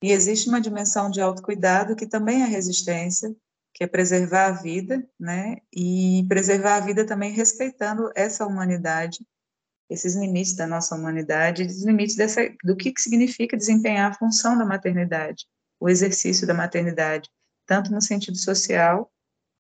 e 0.02 0.12
existe 0.12 0.48
uma 0.48 0.60
dimensão 0.60 1.10
de 1.10 1.20
autocuidado 1.20 1.96
que 1.96 2.06
também 2.06 2.42
é 2.42 2.46
resistência, 2.46 3.34
que 3.74 3.84
é 3.84 3.86
preservar 3.86 4.46
a 4.46 4.52
vida, 4.52 5.08
né? 5.18 5.56
E 5.72 6.24
preservar 6.28 6.76
a 6.76 6.80
vida 6.80 7.06
também 7.06 7.32
respeitando 7.32 8.10
essa 8.14 8.46
humanidade, 8.46 9.24
esses 9.92 10.14
limites 10.16 10.54
da 10.54 10.66
nossa 10.66 10.94
humanidade, 10.94 11.64
os 11.64 11.84
limites 11.84 12.16
dessa, 12.16 12.40
do 12.64 12.76
que 12.76 12.92
significa 12.98 13.56
desempenhar 13.56 14.10
a 14.10 14.14
função 14.14 14.56
da 14.56 14.64
maternidade, 14.64 15.46
o 15.80 15.88
exercício 15.88 16.46
da 16.46 16.54
maternidade, 16.54 17.28
tanto 17.66 17.92
no 17.92 18.00
sentido 18.00 18.36
social 18.36 19.10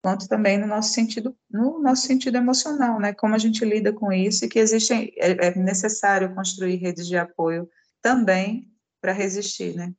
quanto 0.02 0.28
também 0.28 0.58
no 0.58 0.68
nosso 0.68 0.94
sentido, 0.94 1.36
no 1.50 1.80
nosso 1.80 2.08
sentido 2.08 2.38
emocional, 2.38 3.00
né? 3.00 3.14
Como 3.14 3.36
a 3.36 3.38
gente 3.38 3.66
lida 3.66 3.92
com 3.92 4.12
isso 4.12 4.46
e 4.46 4.50
que 4.50 4.60
existe 4.60 5.14
é, 5.18 5.48
é 5.48 5.56
necessário 5.56 6.34
construir 6.34 6.78
redes 6.78 7.08
de 7.08 7.18
apoio 7.18 7.70
também 8.02 8.72
para 9.02 9.12
resistir, 9.12 9.76
né? 9.76 9.94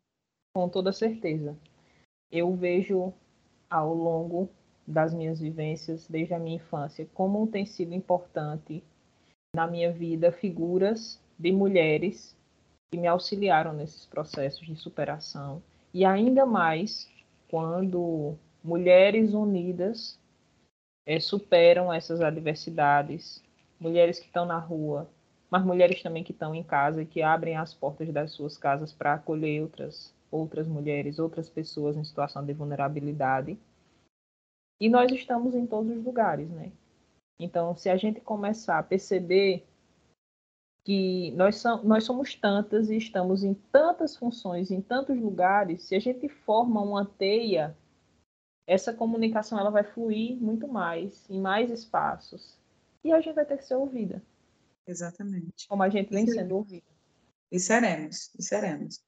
Com 0.55 0.69
toda 0.69 0.93
certeza. 0.93 1.57
Eu 2.33 2.55
vejo 2.55 3.13
ao 3.69 3.95
longo 3.95 4.49
das 4.87 5.13
minhas 5.13 5.39
vivências 5.39 6.07
desde 6.09 6.35
a 6.35 6.39
minha 6.39 6.57
infância 6.57 7.09
como 7.15 7.47
tem 7.47 7.65
sido 7.65 7.95
importante 7.95 8.83
na 9.55 9.67
minha 9.67 9.93
vida 9.93 10.31
figuras 10.31 11.21
de 11.39 11.51
mulheres 11.53 12.37
que 12.91 12.99
me 12.99 13.07
auxiliaram 13.07 13.73
nesses 13.73 14.07
processos 14.07 14.67
de 14.67 14.77
superação 14.77 15.63
e 15.93 16.05
ainda 16.05 16.47
mais 16.47 17.09
quando 17.49 18.37
mulheres 18.63 19.35
unidas 19.35 20.19
é, 21.07 21.19
superam 21.19 21.93
essas 21.93 22.21
adversidades, 22.21 23.43
mulheres 23.79 24.21
que 24.21 24.27
estão 24.27 24.45
na 24.45 24.59
rua, 24.59 25.09
mas 25.51 25.65
mulheres 25.65 26.03
também 26.03 26.23
que 26.23 26.31
estão 26.31 26.55
em 26.55 26.63
casa 26.63 27.03
e 27.03 27.07
que 27.07 27.23
abrem 27.23 27.57
as 27.57 27.75
portas 27.75 28.09
das 28.13 28.31
suas 28.33 28.57
casas 28.57 28.93
para 28.93 29.15
acolher 29.15 29.63
outras, 29.63 30.15
outras 30.31 30.69
mulheres, 30.69 31.19
outras 31.19 31.49
pessoas 31.49 31.97
em 31.97 32.05
situação 32.05 32.45
de 32.45 32.53
vulnerabilidade. 32.53 33.59
E 34.81 34.89
nós 34.89 35.11
estamos 35.11 35.55
em 35.55 35.67
todos 35.67 35.97
os 35.97 36.05
lugares, 36.05 36.49
né? 36.49 36.71
Então, 37.41 37.75
se 37.75 37.89
a 37.89 37.97
gente 37.97 38.21
começar 38.21 38.79
a 38.79 38.83
perceber 38.83 39.67
que 40.85 41.33
nós, 41.33 41.63
nós 41.83 42.05
somos 42.05 42.35
tantas 42.35 42.91
e 42.91 42.97
estamos 42.97 43.43
em 43.43 43.55
tantas 43.55 44.17
funções, 44.17 44.71
em 44.71 44.81
tantos 44.81 45.19
lugares, 45.19 45.85
se 45.85 45.95
a 45.95 46.01
gente 46.01 46.29
forma 46.29 46.81
uma 46.81 47.05
teia 47.05 47.77
essa 48.71 48.95
comunicação 48.95 49.59
ela 49.59 49.71
vai 49.71 49.83
fluir 49.83 50.37
muito 50.37 50.69
mais, 50.69 51.29
em 51.29 51.41
mais 51.41 51.71
espaços. 51.73 52.57
E 53.03 53.11
a 53.11 53.21
gente 53.21 53.35
vai 53.35 53.45
ter 53.45 53.59
que 53.59 53.65
ser 53.65 53.75
ouvida. 53.75 54.23
Exatamente. 54.87 55.67
Como 55.69 55.83
a 55.83 55.89
gente 55.89 56.11
vem 56.11 56.25
sendo 56.25 56.55
ouvida. 56.55 56.87
E 57.51 57.59
seremos, 57.59 58.33
e 58.39 58.43
seremos. 58.45 59.01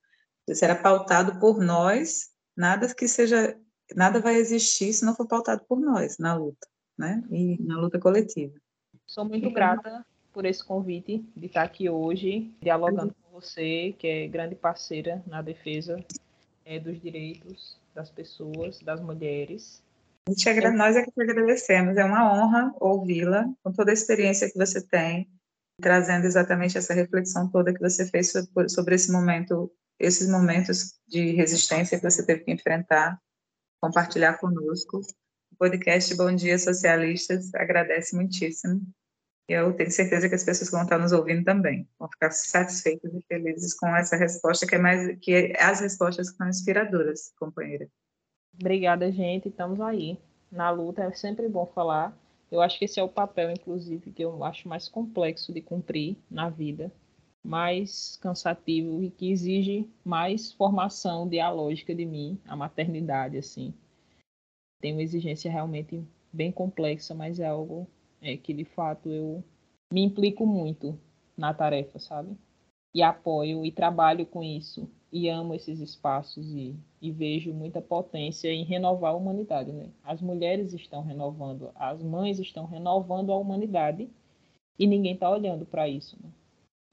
Se 0.49 0.57
será 0.57 0.74
pautado 0.74 1.39
por 1.39 1.61
nós, 1.61 2.33
nada 2.57 2.93
que 2.93 3.07
seja, 3.07 3.57
nada 3.95 4.20
vai 4.20 4.35
existir 4.35 4.93
se 4.93 5.05
não 5.05 5.14
for 5.14 5.28
pautado 5.28 5.64
por 5.68 5.78
nós 5.78 6.18
na 6.18 6.35
luta, 6.35 6.66
né? 7.03 7.23
E 7.31 7.61
na 7.61 7.79
luta 7.79 7.99
coletiva. 7.99 8.55
Sou 9.05 9.25
muito 9.25 9.49
então, 9.49 9.53
grata 9.53 10.07
por 10.33 10.47
esse 10.47 10.65
convite 10.65 11.25
de 11.37 11.47
estar 11.47 11.65
aqui 11.65 11.91
hoje, 11.91 12.55
dialogando 12.63 13.15
com 13.15 13.41
você, 13.41 13.95
que 13.99 14.07
é 14.07 14.29
grande 14.29 14.55
parceira 14.55 15.23
na 15.27 15.43
defesa 15.43 16.03
é, 16.65 16.79
dos 16.79 17.01
direitos 17.01 17.77
das 17.93 18.09
pessoas, 18.09 18.79
das 18.79 19.01
mulheres. 19.01 19.83
Nós 20.77 20.97
é 20.97 21.03
que 21.03 21.11
te 21.11 21.21
agradecemos, 21.21 21.97
é 21.97 22.05
uma 22.05 22.33
honra 22.33 22.73
ouvi-la, 22.81 23.45
com 23.63 23.73
toda 23.73 23.91
a 23.91 23.95
experiência 23.95 24.49
que 24.49 24.57
você 24.57 24.81
tem, 24.81 25.29
trazendo 25.81 26.25
exatamente 26.25 26.79
essa 26.79 26.95
reflexão 26.95 27.51
toda 27.51 27.75
que 27.75 27.81
você 27.81 28.07
fez 28.07 28.33
sobre 28.69 28.95
esse 28.95 29.11
momento, 29.11 29.71
esses 29.99 30.29
momentos 30.29 30.95
de 31.09 31.33
resistência 31.33 31.99
que 31.99 32.09
você 32.09 32.25
teve 32.25 32.45
que 32.45 32.53
enfrentar, 32.53 33.21
compartilhar 33.81 34.39
conosco. 34.39 35.01
Podcast 35.63 36.17
Bom 36.17 36.35
Dia 36.35 36.59
Socialistas 36.59 37.55
agradece 37.55 38.17
muitíssimo. 38.17 38.83
Eu 39.49 39.73
tenho 39.73 39.93
certeza 39.93 40.29
que 40.29 40.35
as 40.35 40.43
pessoas 40.43 40.69
que 40.69 40.75
vão 40.75 40.83
estar 40.83 40.99
nos 40.99 41.13
ouvindo 41.13 41.45
também 41.45 41.89
vão 42.01 42.09
ficar 42.09 42.33
satisfeitas 42.33 43.15
e 43.15 43.23
felizes 43.29 43.73
com 43.73 43.87
essa 43.95 44.17
resposta, 44.17 44.67
que 44.67 44.75
é 44.75 44.79
mais 44.79 45.17
que 45.21 45.53
as 45.57 45.79
respostas 45.79 46.31
que 46.31 46.37
são 46.37 46.49
inspiradoras, 46.49 47.33
companheira. 47.39 47.87
Obrigada, 48.61 49.13
gente. 49.13 49.51
Estamos 49.51 49.81
aí. 49.81 50.19
Na 50.51 50.69
luta 50.71 51.05
é 51.05 51.13
sempre 51.13 51.49
bom 51.49 51.65
falar. 51.73 52.13
Eu 52.51 52.61
acho 52.61 52.77
que 52.77 52.87
esse 52.87 52.99
é 52.99 53.03
o 53.05 53.09
papel, 53.09 53.53
inclusive, 53.53 54.11
que 54.11 54.25
eu 54.25 54.43
acho 54.43 54.69
mais 54.69 54.89
complexo 54.89 55.53
de 55.53 55.61
cumprir 55.61 56.17
na 56.29 56.51
vida, 56.51 56.91
mais 57.41 58.19
cansativo 58.21 59.01
e 59.01 59.13
que 59.13 59.31
exige 59.31 59.89
mais 60.05 60.51
formação 60.51 61.29
dialógica 61.29 61.95
de 61.95 62.05
mim, 62.05 62.37
a 62.49 62.57
maternidade, 62.57 63.39
assim. 63.39 63.73
Tem 64.83 64.93
uma 64.93 65.03
exigência 65.03 65.51
realmente 65.51 66.05
bem 66.30 66.53
complexa, 66.53 67.14
mas 67.14 67.41
é 67.41 67.47
algo 67.47 67.87
é 68.20 68.37
que 68.37 68.53
de 68.53 68.64
fato 68.64 69.09
eu 69.09 69.43
me 69.91 70.03
implico 70.03 70.47
muito 70.47 70.99
na 71.37 71.55
tarefa, 71.55 71.99
sabe? 71.99 72.37
e 72.95 73.03
apoio 73.03 73.64
e 73.64 73.72
trabalho 73.72 74.26
com 74.26 74.43
isso 74.43 74.89
e 75.11 75.28
amo 75.28 75.55
esses 75.55 75.80
espaços 75.80 76.55
e, 76.55 76.74
e 77.01 77.11
vejo 77.11 77.53
muita 77.53 77.80
potência 77.80 78.49
em 78.49 78.64
renovar 78.64 79.12
a 79.12 79.16
humanidade. 79.16 79.72
Né? 79.72 79.89
As 80.03 80.20
mulheres 80.20 80.72
estão 80.72 81.03
renovando, 81.03 81.70
as 81.74 82.03
mães 82.03 82.39
estão 82.39 82.64
renovando 82.64 83.30
a 83.30 83.37
humanidade 83.37 84.09
e 84.78 84.87
ninguém 84.87 85.14
está 85.14 85.30
olhando 85.30 85.66
para 85.66 85.89
isso. 85.89 86.16
Né? 86.22 86.30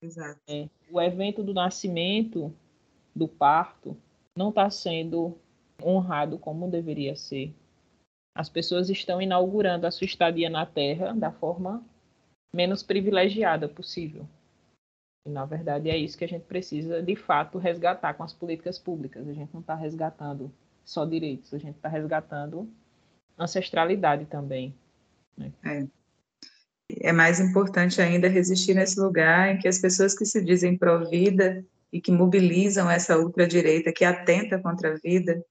Exato. 0.01 0.39
É, 0.47 0.67
o 0.91 1.01
evento 1.01 1.43
do 1.43 1.53
nascimento, 1.53 2.53
do 3.15 3.27
parto, 3.27 3.95
não 4.35 4.49
está 4.49 4.69
sendo 4.69 5.37
honrado 5.81 6.37
como 6.37 6.69
deveria 6.69 7.15
ser. 7.15 7.53
As 8.35 8.49
pessoas 8.49 8.89
estão 8.89 9.21
inaugurando 9.21 9.85
a 9.85 9.91
sua 9.91 10.05
estadia 10.05 10.49
na 10.49 10.65
Terra 10.65 11.13
da 11.13 11.31
forma 11.31 11.83
menos 12.53 12.81
privilegiada 12.83 13.67
possível. 13.67 14.27
E, 15.25 15.29
na 15.29 15.45
verdade, 15.45 15.89
é 15.89 15.97
isso 15.97 16.17
que 16.17 16.25
a 16.25 16.27
gente 16.27 16.43
precisa, 16.43 17.01
de 17.01 17.15
fato, 17.15 17.57
resgatar 17.57 18.13
com 18.13 18.23
as 18.23 18.33
políticas 18.33 18.79
públicas. 18.79 19.27
A 19.27 19.33
gente 19.33 19.53
não 19.53 19.61
está 19.61 19.75
resgatando 19.75 20.51
só 20.85 21.05
direitos, 21.05 21.53
a 21.53 21.57
gente 21.57 21.75
está 21.75 21.89
resgatando 21.89 22.69
ancestralidade 23.37 24.25
também. 24.25 24.73
Né? 25.37 25.51
É. 25.63 25.87
é 27.09 27.11
mais 27.11 27.39
importante 27.39 28.01
ainda 28.01 28.27
resistir 28.27 28.73
nesse 28.73 28.99
lugar 28.99 29.53
em 29.53 29.59
que 29.59 29.67
as 29.67 29.79
pessoas 29.79 30.17
que 30.17 30.25
se 30.25 30.43
dizem 30.43 30.77
pró-vida 30.77 31.63
e 31.91 32.01
que 32.01 32.11
mobilizam 32.11 32.89
essa 32.89 33.17
ultradireita 33.17 33.93
que 33.93 34.03
atenta 34.03 34.59
contra 34.59 34.93
a 34.93 34.97
vida, 34.97 35.43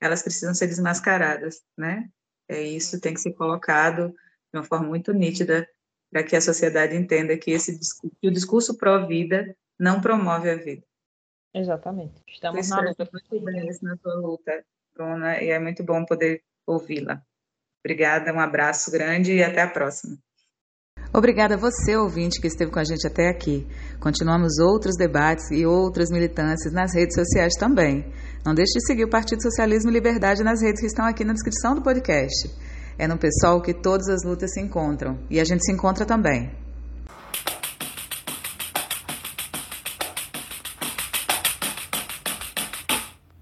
elas 0.00 0.22
precisam 0.22 0.54
ser 0.54 0.66
desmascaradas, 0.66 1.62
né? 1.76 2.08
É 2.50 2.60
isso 2.60 3.00
tem 3.00 3.14
que 3.14 3.20
ser 3.20 3.32
colocado 3.32 4.08
de 4.52 4.58
uma 4.58 4.64
forma 4.64 4.88
muito 4.88 5.12
nítida 5.12 5.68
para 6.10 6.24
que 6.24 6.34
a 6.34 6.40
sociedade 6.40 6.96
entenda 6.96 7.38
que 7.38 7.52
esse 7.52 7.78
que 8.20 8.26
o 8.26 8.32
discurso 8.32 8.76
pró-vida 8.76 9.56
não 9.78 10.00
promove 10.00 10.50
a 10.50 10.56
vida. 10.56 10.84
Exatamente. 11.54 12.20
Estamos 12.26 12.68
na 12.68 12.80
luta. 12.80 13.08
Muito 13.12 13.44
bem 13.44 13.68
isso 13.68 13.84
na 13.84 13.96
sua 13.96 14.14
luta, 14.14 14.64
Bruna, 14.92 15.40
e 15.40 15.50
é 15.50 15.60
muito 15.60 15.84
bom 15.84 16.04
poder 16.04 16.42
ouvi-la. 16.66 17.22
Obrigada, 17.84 18.32
um 18.32 18.40
abraço 18.40 18.90
grande 18.90 19.32
e 19.32 19.44
até 19.44 19.62
a 19.62 19.70
próxima. 19.70 20.18
Obrigada 21.12 21.54
a 21.54 21.58
você, 21.58 21.96
ouvinte, 21.96 22.40
que 22.40 22.46
esteve 22.46 22.70
com 22.70 22.78
a 22.78 22.84
gente 22.84 23.04
até 23.04 23.28
aqui. 23.28 23.66
Continuamos 23.98 24.58
outros 24.60 24.94
debates 24.96 25.50
e 25.50 25.66
outras 25.66 26.08
militâncias 26.08 26.72
nas 26.72 26.94
redes 26.94 27.16
sociais 27.16 27.54
também. 27.58 28.06
Não 28.46 28.54
deixe 28.54 28.74
de 28.78 28.86
seguir 28.86 29.04
o 29.04 29.10
Partido 29.10 29.42
Socialismo 29.42 29.90
e 29.90 29.92
Liberdade 29.92 30.44
nas 30.44 30.62
redes 30.62 30.80
que 30.80 30.86
estão 30.86 31.04
aqui 31.04 31.24
na 31.24 31.32
descrição 31.32 31.74
do 31.74 31.82
podcast. 31.82 32.48
É 32.96 33.08
no 33.08 33.18
pessoal 33.18 33.60
que 33.60 33.74
todas 33.74 34.08
as 34.08 34.22
lutas 34.24 34.52
se 34.52 34.60
encontram. 34.60 35.18
E 35.28 35.40
a 35.40 35.44
gente 35.44 35.64
se 35.64 35.72
encontra 35.72 36.06
também. 36.06 36.52